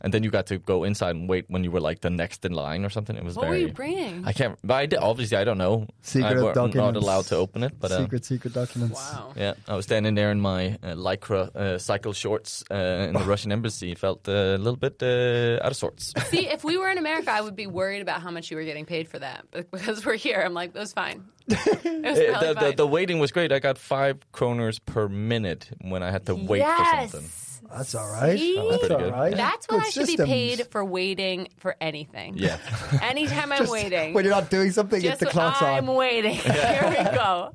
[0.00, 2.44] and then you got to go inside and wait when you were like the next
[2.44, 3.16] in line or something.
[3.16, 3.62] It was What were very.
[3.62, 4.24] you bringing?
[4.24, 4.58] I can't.
[4.62, 5.86] But I did, obviously I don't know.
[6.02, 8.94] Secret I were not allowed to open it, but uh, secret secret documents.
[8.94, 9.32] Wow.
[9.36, 12.74] yeah, I was standing there in my uh, lycra uh, cycle shorts uh,
[13.08, 13.94] in the Russian embassy.
[13.94, 16.12] Felt uh, a little bit uh, out of sorts.
[16.30, 18.64] See, if we were in America, I would be worried about how much you were
[18.64, 19.46] getting paid for that.
[19.50, 21.24] But because we're here, I'm like, that was fine.
[21.96, 22.76] It was probably the, the, fine.
[22.76, 23.52] the waiting was great.
[23.52, 27.10] I got five kroners per minute when I had to wait yes.
[27.10, 27.30] for something.
[27.70, 28.38] That's all right.
[28.38, 28.56] See?
[28.56, 29.12] That's pretty all good.
[29.12, 29.34] right.
[29.36, 30.28] That's what Good I should systems.
[30.28, 32.36] be paid for waiting for anything.
[32.36, 32.58] Yeah.
[33.02, 34.14] Anytime I'm waiting.
[34.14, 35.96] When you're not doing something, just it's the when clock's I'm on.
[35.96, 36.34] waiting.
[36.36, 37.52] Here we go.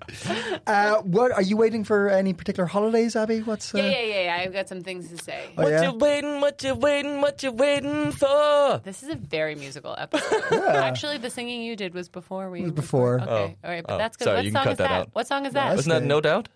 [0.67, 2.09] Uh, what are you waiting for?
[2.09, 3.41] Any particular holidays, Abby?
[3.41, 4.43] What's uh, Yeah, yeah, yeah, yeah.
[4.43, 5.49] I've got some things to say.
[5.57, 5.83] Oh, what yeah?
[5.83, 6.41] you waiting?
[6.41, 7.21] What you waiting?
[7.21, 8.81] What you waiting for?
[8.83, 10.43] This is a very musical episode.
[10.67, 12.61] Actually, the singing you did was before we.
[12.63, 13.19] was before.
[13.21, 14.25] Okay, all right, but Oh, that's good.
[14.25, 14.99] sorry, what you can song cut is that that?
[15.01, 15.09] out.
[15.13, 15.75] What song is That's that?
[15.77, 16.49] Wasn't that no doubt?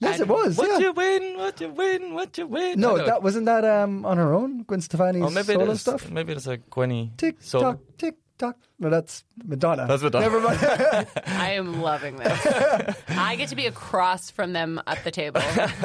[0.00, 0.56] Yes, it was.
[0.56, 0.78] What yeah.
[0.78, 1.36] you win?
[1.38, 2.14] What you win?
[2.14, 2.78] What you win?
[2.78, 4.62] No, that wasn't that um, on her own.
[4.62, 5.80] Gwen Stefani's Oh, maybe solo is.
[5.80, 6.08] stuff.
[6.10, 7.72] Maybe it's a Gwenny Tick solo.
[7.72, 8.56] tock, tick tock.
[8.78, 9.86] No, that's Madonna.
[9.86, 10.24] That's Madonna.
[10.24, 10.58] Never mind.
[11.26, 12.46] I am loving this.
[13.08, 15.40] I get to be across from them at the table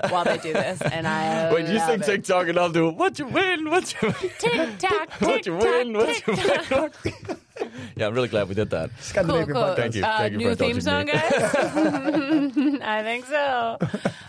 [0.10, 2.04] while they do this, and I Wait, you sing it.
[2.06, 4.32] TikTok and I'll do what you win, what you win.
[4.40, 6.94] Tick tock, What tick you tock, win, what you tock.
[7.04, 7.14] win.
[7.96, 8.90] yeah, I'm really glad we did that.
[8.90, 9.64] Cool, Scandinavian cool.
[9.64, 9.76] podcast.
[9.76, 10.04] Thank you.
[10.06, 12.82] Uh, Thank you new for theme song, indulging guys.
[12.82, 13.78] I think so.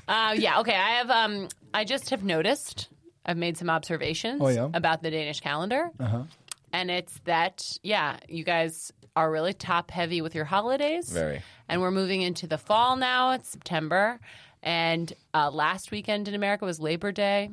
[0.09, 0.61] Uh, yeah.
[0.61, 0.75] Okay.
[0.77, 1.11] I have.
[1.11, 1.49] Um.
[1.72, 2.89] I just have noticed.
[3.27, 4.68] I've made some observations Oh, yeah?
[4.75, 6.25] about the Danish calendar, uh-huh.
[6.75, 11.09] And it's that yeah, you guys are really top heavy with your holidays.
[11.09, 11.41] Very.
[11.68, 13.31] And we're moving into the fall now.
[13.31, 14.18] It's September,
[14.62, 17.51] and uh, last weekend in America was Labor Day.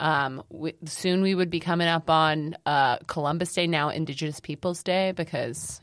[0.00, 4.82] Um, we, soon we would be coming up on uh, Columbus Day, now Indigenous Peoples
[4.82, 5.80] Day, because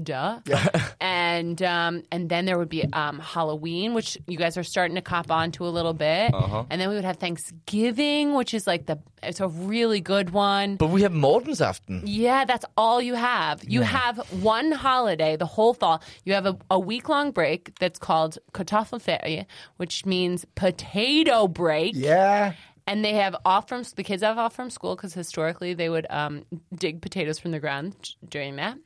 [0.00, 0.40] duh.
[1.00, 5.02] and um, and then there would be um, Halloween, which you guys are starting to
[5.02, 6.32] cop on to a little bit.
[6.70, 10.76] And then we would have Thanksgiving, which is like the it's a really good one.
[10.76, 12.02] But we have Mortensaften.
[12.04, 13.62] Yeah, that's all you have.
[13.64, 16.02] You have one holiday the whole fall.
[16.24, 21.94] You have a, a week long break that's called Kartoffelferie, which means potato break.
[21.96, 22.54] Yeah.
[22.86, 26.06] And they have off from the kids have off from school because historically they would
[26.10, 28.76] um, dig potatoes from the ground during that.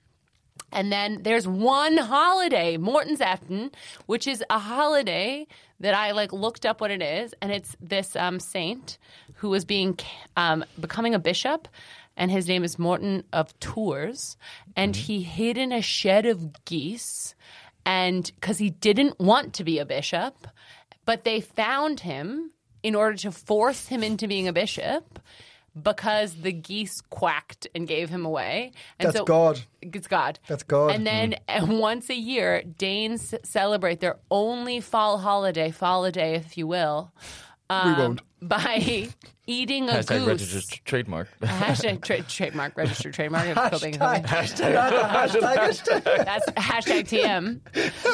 [0.72, 3.72] And then there's one holiday, Mortensaften,
[4.06, 5.46] which is a holiday
[5.80, 8.98] that I like looked up what it is, and it's this um, saint
[9.34, 9.98] who was being
[10.36, 11.68] um, becoming a bishop,
[12.16, 14.36] and his name is Morton of Tours,
[14.76, 17.34] and he hid in a shed of geese,
[17.86, 20.48] and because he didn't want to be a bishop,
[21.04, 22.50] but they found him
[22.82, 25.20] in order to force him into being a bishop
[25.80, 28.72] because the geese quacked and gave him away.
[28.98, 29.60] And That's God.
[29.82, 30.38] It's God.
[30.48, 30.92] That's God.
[30.92, 36.56] And then and once a year, Danes celebrate their only fall holiday, fall day, if
[36.56, 37.12] you will,
[37.70, 38.22] um, we won't.
[38.42, 39.08] by
[39.46, 40.26] eating a Hashtag goose.
[40.28, 41.28] registered trademark.
[41.40, 43.48] Hashtag tra- trademark, registered trademark.
[43.48, 44.24] of Copenhagen.
[44.24, 46.04] Hashtag, hashtag.
[46.24, 47.60] That's hashtag TM.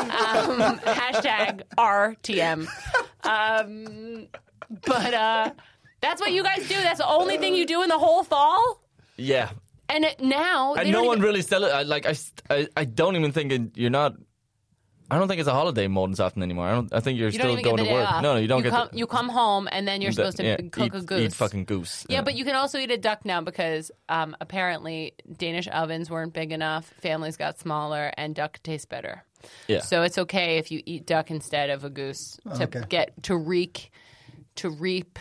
[0.00, 2.68] Um, hashtag RTM.
[3.24, 4.28] Um,
[4.86, 5.50] but uh,
[6.05, 6.74] that's what you guys do.
[6.86, 8.80] That's the only thing you do in the whole fall.
[9.16, 9.50] Yeah.
[9.88, 11.88] And it, now, And no one even- really celebrates.
[11.88, 14.14] Like I, st- I, I don't even think it, you're not.
[15.11, 16.66] I don't think it's a holiday Mortensaften anymore.
[16.66, 16.92] I don't.
[16.94, 18.09] I think you're You still going to work.
[18.09, 18.22] off.
[18.22, 18.72] No, no, you don't you get.
[18.72, 21.02] Come, the, you come home and then you're the- supposed to yeah, cook eat, a
[21.02, 21.20] goose.
[21.20, 22.07] Eat fucking goose.
[22.09, 26.32] Yeah, but you can also eat a duck now because um, apparently Danish ovens weren't
[26.32, 29.22] big enough, families got smaller, and duck tastes better.
[29.68, 29.80] Yeah.
[29.82, 32.82] So it's okay if you eat duck instead of a goose to Okay.
[32.88, 33.90] get to wreak,
[34.57, 35.18] to reap,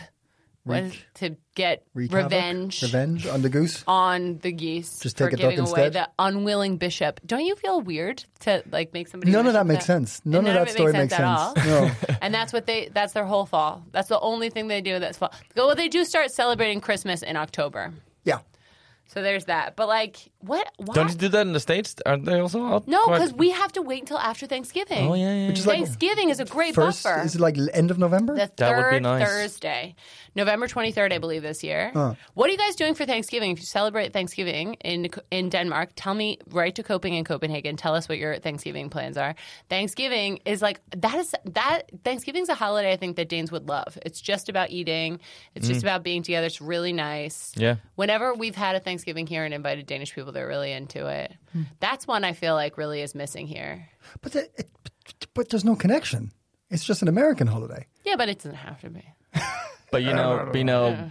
[0.66, 2.30] is- to get Wreak havoc?
[2.32, 2.82] revenge.
[2.82, 3.84] Revenge on the goose.
[3.86, 5.92] On the geese Just for take a duck giving away instead?
[5.92, 7.20] the unwilling bishop.
[7.26, 9.30] Don't you feel weird to like make somebody?
[9.30, 10.20] None of that makes sense.
[10.24, 11.54] None, of that story makes at all.
[11.54, 11.66] sense.
[11.66, 12.16] No.
[12.22, 15.18] and that's what they that's their whole fall that's the only thing they do that's
[15.18, 17.92] fall well they do start celebrating christmas in october
[18.24, 18.38] Yeah.
[19.06, 20.94] So there's that but like what why?
[20.94, 21.94] Don't you do that in the states?
[22.04, 22.86] Aren't they also out?
[22.88, 25.46] no quite- because we have to wait until after thanksgiving Oh yeah, yeah.
[25.48, 25.60] Which yeah.
[25.60, 27.02] is like thanksgiving is a great first.
[27.04, 28.34] buffer Is it like end of November?
[28.34, 29.26] the That would be third nice.
[29.28, 29.94] Thursday,
[30.34, 31.92] November twenty third, I believe this year.
[32.34, 33.52] What are you guys doing for Thanksgiving?
[33.52, 36.38] If you celebrate Thanksgiving in in Denmark, tell me.
[36.50, 37.76] Write to Coping in Copenhagen.
[37.76, 39.34] Tell us what your Thanksgiving plans are.
[39.70, 43.96] Thanksgiving is like that is that Thanksgiving's a holiday I think that Danes would love.
[44.04, 45.20] It's just about eating.
[45.54, 46.46] It's just about being together.
[46.46, 47.52] It's really nice.
[47.56, 47.60] Mm.
[47.62, 47.76] Yeah.
[47.94, 50.32] Whenever we've had a Thanksgiving Thanksgiving here and invited Danish people.
[50.32, 51.34] They're really into it.
[51.52, 51.62] Hmm.
[51.78, 53.86] That's one I feel like really is missing here.
[54.22, 54.70] But, the, it,
[55.34, 56.32] but there's no connection.
[56.70, 57.86] It's just an American holiday.
[58.04, 59.04] Yeah, but it doesn't have to be.
[59.90, 61.10] But you know, you know,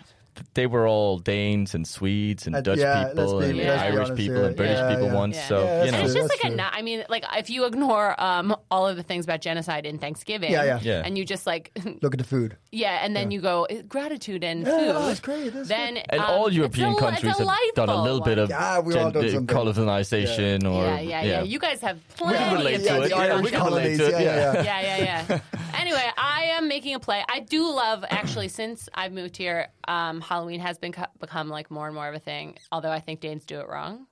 [0.56, 3.96] they were all Danes and Swedes and Uh, Dutch yeah, people be- and let's Irish
[3.98, 4.46] honest people here.
[4.46, 5.14] and British Yeah, people yeah.
[5.14, 5.36] once.
[5.36, 5.48] Yeah.
[5.48, 6.22] So Yeah, you know, And it's true.
[6.22, 6.48] just like a.
[6.48, 6.56] true.
[6.58, 9.98] na- I mean, like if you ignore um, all of the things about genocide in
[10.00, 10.80] Thanksgiving, Yeah, yeah.
[10.82, 11.02] Yeah.
[11.06, 11.72] and you just like,
[12.02, 12.58] Look at the food.
[12.72, 14.92] yeah, and then you go "Eh, gratitude and Yeah, food.
[14.96, 18.22] oh, it's great, that's then and um, all European a- countries have done a little
[18.22, 22.34] bit of Yeah, we've done gen- colonization or yeah, yeah, yeah, You guys have we
[22.34, 23.10] can relate to it.
[23.10, 24.64] Yeah, we can relate to it, Yeah, yeah, yeah.
[24.64, 24.82] yeah.
[24.82, 25.80] yeah, yeah, yeah.
[25.80, 27.24] anyway, I am making a play.
[27.30, 29.68] I do love actually since I've moved here.
[29.88, 32.58] Um, Halloween has been become like more and more of a thing.
[32.72, 34.08] Although I think Danes do it wrong.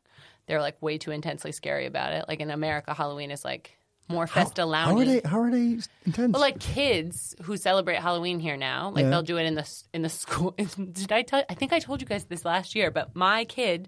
[0.48, 2.26] They're like way too intensely scary about it.
[2.28, 3.78] Like in America, Halloween is like
[4.10, 5.22] more festa How are they?
[5.24, 6.34] How are they intense?
[6.34, 9.10] Well, like kids who celebrate Halloween here now, like Yeah.
[9.12, 10.52] they'll do it in the in the school.
[11.00, 11.44] Did I tell?
[11.50, 13.88] I think I told you guys this last year, but my kid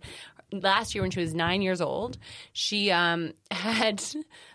[0.51, 2.17] last year when she was nine years old,
[2.53, 4.01] she um had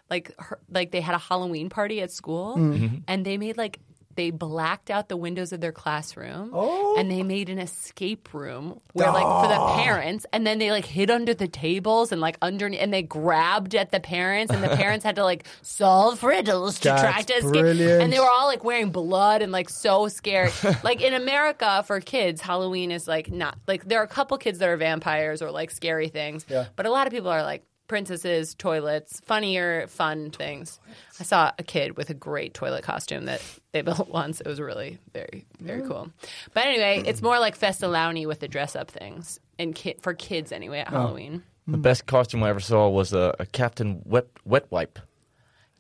[0.09, 2.97] like her, like they had a Halloween party at school, Mm-hmm.
[3.07, 3.79] and they made like.
[4.19, 6.97] They blacked out the windows of their classroom, Oh.
[6.99, 9.77] and they made an escape room where, like, for the ah.
[9.81, 13.77] parents, and then they like hid under the tables and like underneath, and they grabbed
[13.77, 17.33] at the parents, and the parents had to like solve riddles to That's try to
[17.35, 17.53] escape.
[17.63, 18.03] brilliant.
[18.03, 20.53] And they were all like wearing blood and like so scared.
[20.83, 24.59] like in America, for kids, Halloween is like not like there are a couple kids
[24.59, 26.45] that are vampires or like scary things.
[26.49, 26.67] Yeah.
[26.75, 30.79] But a lot of people are like princesses, toilets, funnier, fun things.
[31.19, 34.41] I saw a kid with a great toilet costume that they built once.
[34.41, 36.11] It was really very, very cool.
[36.55, 39.41] But anyway, it's more like Festalowny with the dress up things.
[39.59, 40.97] And ki- for kids anyway at oh.
[40.97, 41.43] Halloween.
[41.67, 44.99] The best costume I ever saw was a, a Captain Wet Wet Wipe.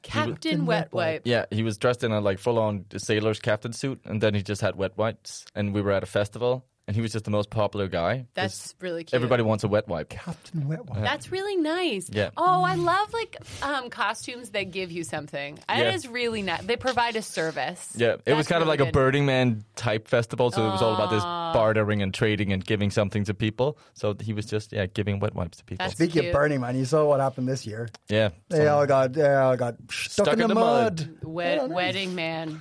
[0.03, 1.23] Captain Wet Wipe.
[1.25, 4.43] Yeah, he was dressed in a like full on sailor's captain suit, and then he
[4.43, 5.47] just had wet wipes.
[5.55, 8.26] And we were at a festival, and he was just the most popular guy.
[8.34, 9.14] That's really cute.
[9.14, 10.09] everybody wants a wet wipe.
[10.09, 11.03] Captain Wet Wipe.
[11.03, 12.09] That's really nice.
[12.12, 12.30] Yeah.
[12.36, 15.59] Oh, I love like um, costumes that give you something.
[15.59, 15.93] It Yeah.
[15.95, 16.62] is really nice.
[16.64, 17.93] They provide a service.
[17.95, 18.95] Yeah, it was That's kind of really like a good.
[18.95, 22.91] Burning Man type festival, so it was all about this bartering and trading and giving
[22.91, 23.78] something to people.
[23.95, 25.84] So he was just yeah giving wet wipes to people.
[25.84, 26.26] That's Speaking cute.
[26.26, 27.89] of Burning Man, you saw what happened this year.
[28.09, 31.18] yeah, They all got they all got stuck, in, the, mud.
[31.22, 31.74] Wed- Yeah, nice.
[31.76, 32.61] Wedding man.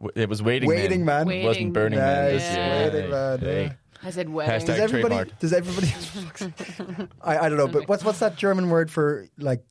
[0.00, 0.68] W- it was waiting.
[0.68, 1.22] Waiting Man.
[1.30, 2.32] It wasn't Waiting Burning Man.
[2.32, 2.90] Nice, this year.
[2.92, 3.64] Waiting Man, Hey.
[3.64, 3.72] yeah.
[4.00, 4.54] I said wedding.
[4.54, 5.14] Hashtag- Does everybody?
[5.16, 5.38] trademark.
[5.40, 7.08] Does everybody?
[7.22, 9.64] I, I don't know, but what's what's that German word for like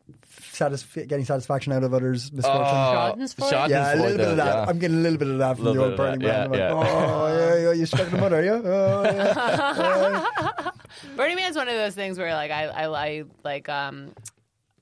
[0.51, 2.61] satisf- getting satisfaction out of others' misfortune?
[2.61, 3.69] Uh, Schadenfreude?
[3.69, 4.45] yeah, a little bit of that.
[4.53, 4.65] yeah.
[4.67, 6.59] I'm getting a little bit of that from the old Burning that, Man.
[6.59, 7.05] yeah, I'm like, yeah.
[7.05, 8.51] oh, yeah, yeah, you stuck in the mud, are you?
[8.53, 10.71] Oh, yeah.
[11.15, 14.11] Burning Man's one of those things where like I, I, I like um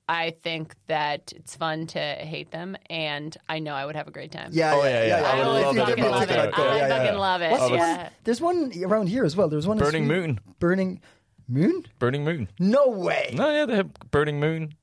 [0.07, 4.11] I think that it's fun to hate them and I know I would have a
[4.11, 4.51] great time.
[4.53, 5.21] Yeah, Oh, yeah, yeah.
[5.23, 6.39] I, I would love If it fucking give me a if I love it.
[6.39, 6.63] I'd go.
[6.65, 7.51] Yeah, yeah, fucking love it.
[7.51, 7.97] What's yeah.
[8.03, 8.11] one?
[8.23, 9.49] There's one around here as well.
[9.49, 10.39] There's one Burning Moon.
[10.59, 11.01] Burning
[11.47, 11.85] Moon?
[11.99, 12.49] Burning Moon.
[12.59, 13.31] No way.
[13.33, 14.73] No, yeah, they have Burning Moon.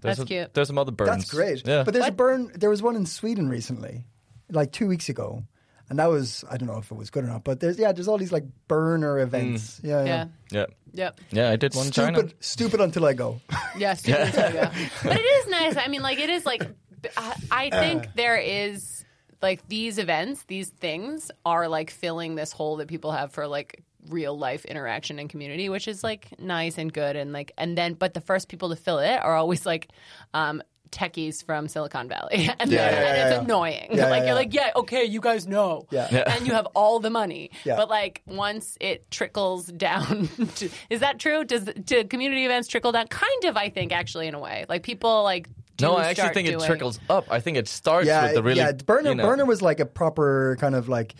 [0.00, 0.54] There's That's a- cute.
[0.54, 1.10] There's some other burns.
[1.10, 1.66] That's great.
[1.66, 1.84] Yeah.
[1.84, 2.50] But there's a burn.
[2.54, 4.04] There was one in Sweden recently,
[4.50, 5.44] like two weeks ago,
[5.92, 7.44] and that was I don't know if it was good or not.
[7.44, 9.78] But there's yeah, there's all these like burner events.
[9.80, 9.84] Mm.
[9.84, 10.06] Yeah, yeah.
[10.06, 10.26] Yeah.
[10.50, 10.66] yeah.
[10.94, 11.20] Yep.
[11.32, 12.18] Yeah, I did one in China.
[12.18, 13.42] Stupid, stupid until I go.
[13.76, 14.72] Yeah, stupid yoga.
[15.02, 15.76] But it is nice.
[15.76, 16.66] I mean, like it is like
[17.14, 19.04] I, I think there is
[19.42, 23.82] like these events, these things are like filling this hole that people have for like
[24.08, 27.92] real life interaction and community, which is like nice and good and like and then
[27.92, 29.88] but the first people to fill it are always like
[30.32, 30.62] um
[30.92, 32.48] techies from Silicon Valley.
[32.60, 33.40] And, Yeah, then- yeah, and yeah, it's yeah.
[33.40, 33.88] annoying.
[33.92, 34.34] Yeah, like yeah, you're yeah.
[34.34, 35.86] like, yeah, okay, you guys know.
[35.90, 36.08] Yeah.
[36.12, 36.24] Yeah.
[36.36, 37.50] And you have all the money.
[37.64, 37.76] Yeah.
[37.76, 41.44] But like once it trickles down to, is that true?
[41.44, 43.08] Does do community events trickle down?
[43.08, 44.66] Kind of, I think, actually, in a way.
[44.68, 45.48] Like people like
[45.80, 47.26] no, I actually start think it trickles up.
[47.30, 48.58] I think it starts yeah, with the really.
[48.60, 48.72] yeah.
[48.72, 51.14] Burner, you know, burner was like a proper kind of like.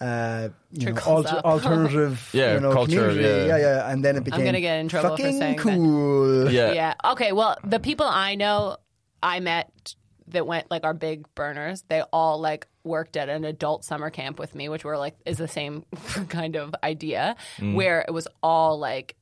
[0.00, 3.48] Uh, you know, alter, alternative, Yeah, you know, culture, community.
[3.48, 3.56] yeah.
[3.58, 5.60] yeah, and then it became I'm gonna get in trouble for fucking saying that.
[5.62, 6.52] cool.
[6.52, 6.70] Yeah.
[6.72, 6.94] Yeah.
[7.04, 7.32] Okay.
[7.32, 8.76] Well, the people I know,
[9.22, 9.94] I met
[10.28, 11.84] that went like our big burners.
[11.88, 15.38] They all like worked at an adult summer camp with me, which were like is
[15.38, 15.84] the same
[16.28, 17.74] kind of idea, mm.
[17.74, 19.16] where it was all like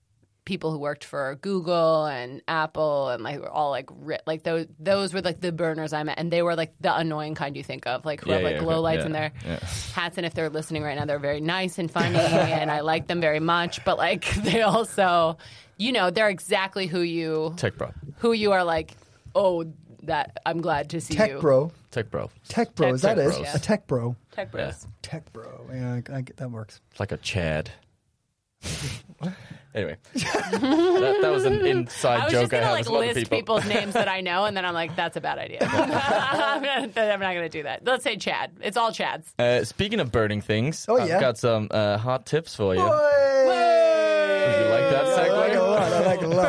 [0.44, 4.66] people who worked for Google and Apple and like were all like ri- like those
[4.78, 7.62] those were like the burners I met, and they were like the annoying kind you
[7.64, 9.32] think of, like who Yeah, have like yeah, glow lights yeah, in their
[9.94, 10.16] hats.
[10.16, 13.20] And if they're listening right now, they're very nice and funny, and I like them
[13.20, 13.84] very much.
[13.84, 15.36] But like they also,
[15.76, 17.92] you know, they're exactly who you Tech bro.
[18.18, 18.96] who you are like,
[19.34, 19.64] oh,
[20.06, 21.18] that I'm glad to see you.
[21.18, 21.38] Tech you.
[21.40, 22.30] bro, Tech bro.
[22.48, 23.30] tech bro, Tech- is that tech it?
[23.42, 23.54] bros.
[23.54, 24.86] A tech bro, Tech bros.
[25.02, 25.66] tech bro.
[25.72, 26.80] Yeah, I, I get, that works.
[26.90, 27.70] It's like a Chad.
[29.74, 32.86] anyway, that, that was an inside I was joke just gonna I have like with
[32.86, 33.38] some other list people.
[33.60, 35.58] people's names that I know, and then I'm like, that's a bad idea.
[35.60, 35.88] I'm,
[36.62, 37.84] not, I'm not gonna do that.
[37.84, 38.52] Let's say Chad.
[38.62, 39.26] It's all Chads.
[39.38, 41.20] Uh, speaking of burning things, Oh, I've yeah?
[41.20, 42.80] got some uh, hot tips for you.
[42.80, 44.64] Hey!
[44.64, 45.68] you like that I like it a segue?
[45.68, 45.82] lot.
[45.92, 46.46] I like it a lot.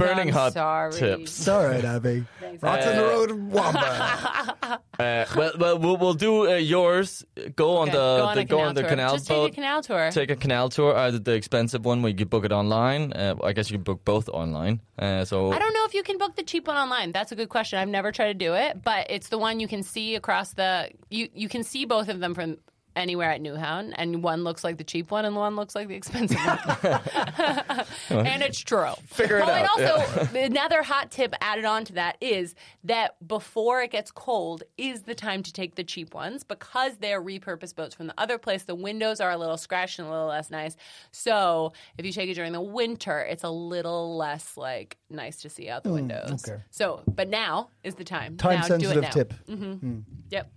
[0.00, 0.16] Burning.
[0.16, 0.92] Burning hot sorry.
[0.92, 1.38] tips.
[1.38, 2.24] It's all right, Abby.
[2.60, 4.46] Rocks on the road, Wamba.
[5.00, 7.24] Uh, well, well, we'll, we'll do uh, yours.
[7.56, 8.90] Go on Okay, the, go on the a go canal on the tour.
[8.90, 9.44] canal Just boat.
[9.46, 10.10] take a canal tour.
[10.10, 13.14] Take a canal tour, either the expensive one where you can book it online.
[13.14, 14.80] Uh, I guess you can book both online.
[14.98, 17.12] Uh, so I don't know if you can book the cheap one online.
[17.12, 17.78] That's a good question.
[17.78, 20.90] I've never tried to do it, but it's the one you can see across the.
[21.08, 22.58] You you can see both of them from
[23.00, 25.94] anywhere at Nyhavn, and one looks like the cheap one, and one looks like the
[25.94, 26.58] expensive one.
[28.10, 28.92] and it's true.
[29.06, 33.16] Figure it oh, and out, also another hot tip added on to that is that
[33.26, 37.74] before it gets cold is the time to take the cheap ones because they're repurposed
[37.74, 38.64] boats from the other place.
[38.64, 40.76] The windows are a little scratched and a little less nice.
[41.10, 45.48] So if you take it during the winter, it's a little less like nice to
[45.48, 46.44] see out the hmm, windows.
[46.46, 46.62] okay.
[46.70, 48.36] So, but now is the time.
[48.36, 49.10] Time now, do it sensitive now.
[49.10, 49.34] tip.
[49.48, 49.72] Mm-hmm.
[49.72, 49.98] Hmm.
[50.30, 50.52] Yep.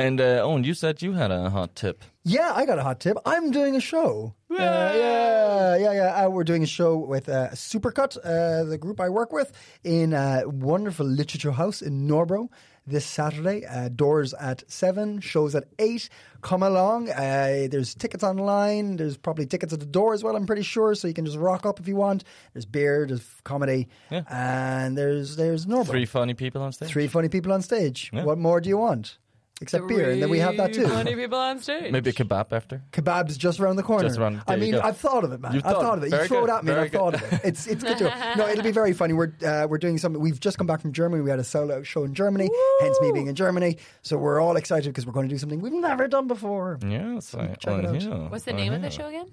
[0.00, 2.02] And uh, Owen, you said you had a hot tip.
[2.24, 3.18] Yeah, I got a hot tip.
[3.26, 4.34] I'm doing a show.
[4.50, 6.24] Uh, yeah, yeah, yeah.
[6.24, 9.52] Uh, we're doing a show with uh, Supercut, uh, the group I work with,
[9.84, 12.48] in a wonderful literature house in Nørrebro
[12.86, 13.66] this Saturday.
[13.66, 16.08] Uh, doors at 7, shows at 8.
[16.40, 17.10] Come along.
[17.10, 18.96] Uh, there's tickets online.
[18.96, 21.36] There's probably tickets at the door as well, I'm pretty sure, so you can just
[21.36, 22.24] rock up if you want.
[22.54, 24.22] There's beer, there's comedy, yeah.
[24.30, 25.88] and there's there's Nørrebro.
[25.88, 26.88] Three funny people on stage.
[26.88, 28.10] Three funny people on stage.
[28.12, 29.18] What more do you want?
[29.62, 30.88] Except beer, and then we have that too.
[30.88, 31.92] Funny people on stage.
[31.92, 32.82] Maybe a kebab after.
[32.92, 34.08] Kebab's just around the corner.
[34.08, 34.86] Just around- I there you mean, go.
[34.88, 35.52] I've thought of it, man.
[35.52, 36.12] You've I've thought- thought of it.
[36.12, 37.40] You throw good, it at me, and I've thought of it.
[37.44, 39.12] It's it's good to No, it'll be very funny.
[39.12, 40.20] We're uh, we're doing something.
[40.22, 41.22] We've just come back from Germany.
[41.22, 42.48] We had a solo show in Germany,
[42.80, 43.76] hence me being in Germany.
[44.00, 46.78] So we're all excited because we're going to do something we've never done before.
[46.86, 48.00] Yes, I, check it out.
[48.00, 49.26] yeah, What's the name of the show again?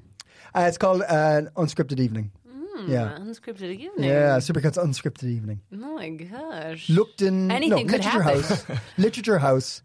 [0.53, 2.31] Uh, it's called uh, unscripted evening.
[2.87, 4.09] yeah, Unscripted evening.
[4.09, 4.37] yeah.
[4.39, 5.61] Supercut's unscripted evening.
[5.73, 6.89] Oh my gosh.
[6.89, 8.41] Looked in Anything no, could literature happen.
[8.43, 8.65] house.
[8.97, 9.81] literature house.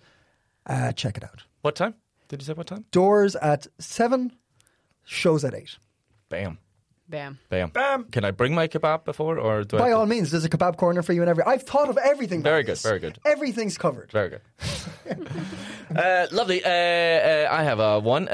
[0.66, 1.42] Uh, check it out.
[1.62, 1.94] What time?
[2.28, 2.84] Did you say what time?
[2.90, 4.32] Doors at seven.
[5.04, 5.76] Shows at eight.
[6.28, 6.58] Bam.
[7.08, 7.38] Bam.
[7.50, 7.68] Bam.
[7.70, 8.04] Bam.
[8.04, 9.80] Can I bring my kebab before, or do I?
[9.80, 11.44] By have to- all means, there's a kebab corner for you and every.
[11.44, 12.42] I've thought of everything.
[12.42, 12.82] Very good, this.
[12.82, 13.18] very good.
[13.26, 14.10] Everything's covered.
[14.12, 14.40] Very good.
[15.96, 16.64] uh, lovely.
[16.64, 18.28] Uh, uh, I have uh, one.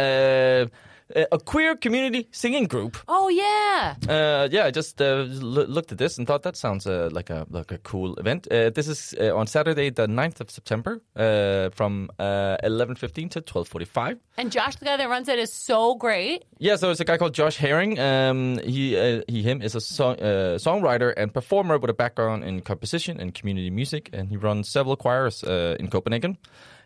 [1.17, 2.99] A queer community singing group.
[3.09, 3.95] Oh yeah.
[4.09, 5.27] Uh, yeah, I just uh, l-
[5.67, 8.47] looked at this and thought that sounds uh, like a like a cool event.
[8.51, 13.29] Uh, this is uh, on Saturday, the 9th of September, uh, from uh, eleven fifteen
[13.31, 14.19] to twelve forty five.
[14.37, 16.45] And Josh, the guy that runs it, is so great.
[16.59, 17.99] Yeah, so it's a guy called Josh Herring.
[17.99, 22.45] Um, he, uh, he, him is a song, uh, songwriter and performer with a background
[22.45, 26.37] in composition and community music, and he runs several choirs uh, in Copenhagen.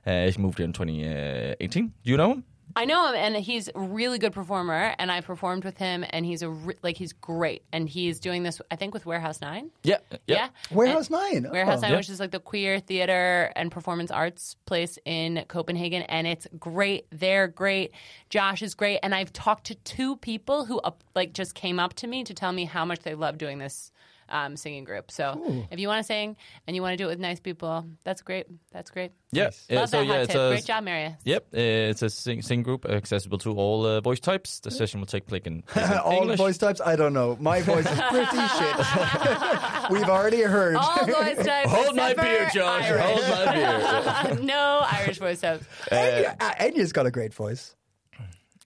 [0.06, 1.92] Uh, he moved here in 2018.
[2.04, 2.44] Do you know him?
[2.76, 4.94] I know him, and he's a really good performer.
[4.98, 7.62] And I performed with him, and he's a re- like he's great.
[7.72, 9.70] And he's doing this, I think, with Warehouse Nine.
[9.82, 10.48] Yeah, Yeah.
[10.70, 11.46] Warehouse And- Nine.
[11.46, 11.52] Oh.
[11.52, 11.96] Warehouse Nine, Yeah.
[11.98, 17.06] which is like the queer theater and performance arts place in Copenhagen, and it's great.
[17.10, 17.92] They're great.
[18.30, 21.94] Josh is great, and I've talked to two people who up, like just came up
[21.94, 23.90] to me to tell me how much they love doing this
[24.28, 25.10] um, singing group.
[25.10, 27.86] So if you want to sing and you want to do it with nice people,
[28.04, 28.46] that's great.
[28.72, 29.12] That's great.
[29.32, 29.50] Yeah.
[29.70, 30.40] Uh, Love so that hot yeah, it's tip.
[30.40, 31.18] a Great job, Maria.
[31.24, 34.60] Yep, uh, it's a sing, sing group accessible to all uh, voice types.
[34.60, 36.38] The session will take place in, in All English.
[36.38, 36.80] voice types?
[36.84, 37.36] I don't know.
[37.40, 38.26] My voice is pretty
[38.58, 38.76] shit.
[39.90, 40.76] We've already heard.
[40.76, 41.70] All voice types.
[41.70, 42.84] Hold my beer, Josh.
[42.84, 43.02] Irish.
[43.02, 44.42] Hold my beer.
[44.42, 45.64] no Irish voice types.
[45.90, 47.74] Enya, uh, Enya's got a great voice.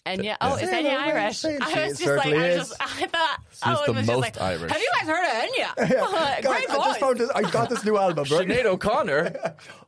[0.07, 0.98] And yeah, oh, is Say Enya it.
[1.14, 1.44] Irish?
[1.44, 2.68] I She was just like, certainly I was is.
[2.68, 4.72] just, I thought, She's oh, it the was most just like, Irish.
[4.72, 5.76] Have you guys heard of Enya?
[6.42, 6.84] Guys, Great I voice.
[6.86, 7.30] just found this.
[7.34, 8.24] I got this new album.
[8.30, 8.46] Right?
[8.48, 9.34] Sinead O'Connor.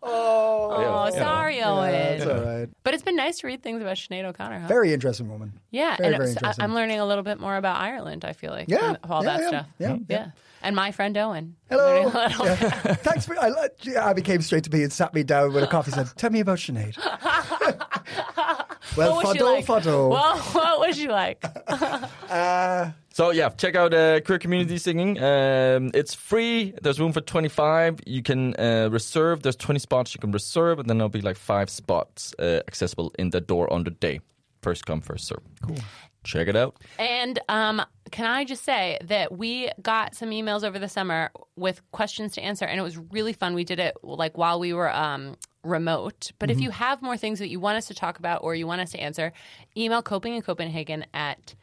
[0.02, 1.10] Oh, oh, Yeah.
[1.10, 1.92] sorry, Owen.
[1.92, 2.68] That's all right.
[2.82, 4.60] But it's been nice to read things about Sinead O'Connor.
[4.60, 4.68] Huh?
[4.68, 5.52] Very interesting woman.
[5.70, 6.64] yeah, very, and very it's- I- interesting.
[6.64, 8.24] I'm learning a little bit more about Ireland.
[8.24, 9.66] I feel like Yeah, from all yeah, that yeah, stuff.
[9.78, 10.26] yeah, yeah.
[10.62, 11.56] And my friend Owen.
[11.70, 12.02] Hello.
[12.02, 12.94] Learning a little- Yeah.
[12.94, 13.38] Thanks for.
[13.38, 15.92] I, I- Abby came straight to me and sat me down with a coffee.
[15.96, 16.96] and Said, "Tell me about Sinead."
[18.96, 19.64] well, What was she like?
[19.66, 20.09] photo.
[20.09, 21.44] Well, what was she like?
[23.18, 25.20] So yeah, check out uh, queer community singing.
[25.20, 26.72] Um, it's free.
[26.80, 27.98] There's room for 25.
[28.06, 29.42] You can uh, reserve.
[29.42, 33.12] There's 20 spots you can reserve, and then there'll be like five spots uh, accessible
[33.18, 34.20] in the door on the day.
[34.62, 35.42] First come, first serve.
[35.62, 35.78] Cool.
[36.22, 36.76] Check it out.
[37.00, 41.80] And um, can I just say that we got some emails over the summer with
[41.90, 43.54] questions to answer, and it was really fun.
[43.54, 46.30] We did it like while we were um, remote.
[46.38, 48.66] But if you have more things that you want us to talk about or you
[48.66, 49.32] want us to answer,
[49.76, 51.54] email coping in Copenhagen at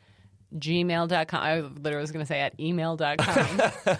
[0.57, 1.41] gmail.com.
[1.43, 3.17] I literally was going to say at email.com.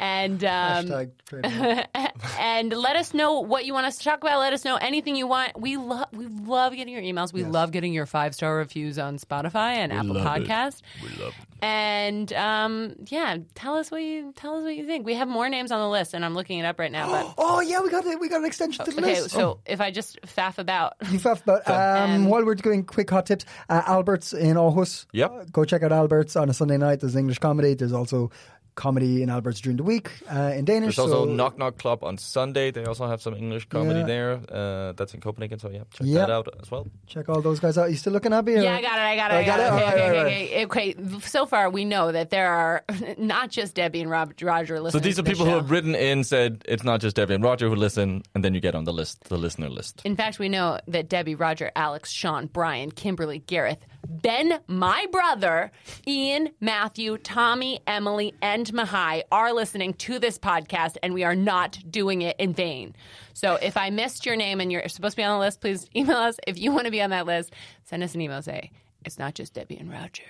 [0.00, 1.10] and um, Hashtag
[2.38, 4.38] and let us know what you want us to talk about.
[4.40, 5.58] Let us know anything you want.
[5.60, 7.32] We love we love getting your emails.
[7.32, 10.46] We love getting your five star reviews on Spotify and Apple love it.
[10.48, 10.82] Podcast.
[11.02, 11.44] We love it.
[11.60, 15.04] And um, yeah, tell us what you tell us what you think.
[15.04, 17.08] We have more names on the list, and I'm looking it up right now.
[17.10, 18.20] But oh yeah, we got it.
[18.20, 19.10] We got an extension to the list.
[19.10, 19.34] okay, list.
[19.34, 19.60] so Oh.
[19.66, 23.26] if I just faff about, You faff about um, Um, while we're doing quick hot
[23.26, 25.06] tips, uh, Albert's in Aarhus.
[25.12, 25.30] Yep.
[25.32, 27.00] Uh, go check it out Albert's on a Sunday night.
[27.00, 27.74] There's English comedy.
[27.74, 28.30] There's also
[28.78, 30.96] comedy in Albert's during the week uh, in Danish.
[30.96, 32.70] There's also so- Knock Knock Club on Sunday.
[32.70, 34.06] They also have some English comedy Yeah.
[34.14, 34.30] there.
[34.58, 36.20] Uh, that's in Copenhagen, so yeah, check Yeah.
[36.20, 36.86] that out as well.
[37.06, 37.90] Check all those guys out.
[37.90, 38.54] You still looking at me?
[38.54, 39.02] or- Yeah, I got it.
[39.12, 39.34] I got it.
[39.34, 39.62] I got, got it?
[39.62, 39.66] it.
[39.66, 41.18] Okay, All right, okay, all okay, okay, okay.
[41.20, 42.84] So far, we know that there are
[43.18, 45.94] not just Debbie and Rob, Roger So these are to the people who have written
[45.94, 48.84] in, said it's not just Debbie and Roger who listen, and then you get on
[48.84, 50.00] the list, the listener list.
[50.04, 55.70] In fact, we know that Debbie, Roger, Alex, Sean, Brian, Kimberly, Gareth, Ben, my brother,
[56.06, 61.78] Ian, Matthew, Tommy, Emily, and Mahai are listening to this podcast, and we are not
[61.90, 62.94] doing it in vain.
[63.34, 65.86] So if I missed your name and you're supposed to be on the list, please
[65.96, 66.36] email us.
[66.46, 67.52] If you want to be on that list,
[67.84, 68.42] send us an email.
[68.42, 68.70] Say,
[69.04, 70.24] it's not just Debbie and Roger.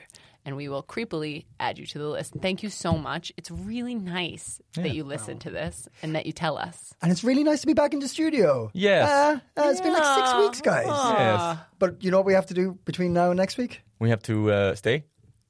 [0.45, 2.33] And we will creepily add you to the list.
[2.41, 3.33] Thank you so much.
[3.37, 6.95] It's really nice that you listen to this and that you tell us.
[7.03, 8.71] And it's really nice to be back in the studio.
[8.73, 9.11] Yes.
[9.11, 10.87] Uh, uh, it's been like six weeks, guys.
[10.87, 11.59] Yes.
[11.79, 13.83] But you know what we have to do between now and next week?
[13.99, 15.05] We have to uh, stay.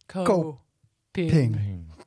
[0.08, 0.58] Go.
[1.12, 1.86] Ping.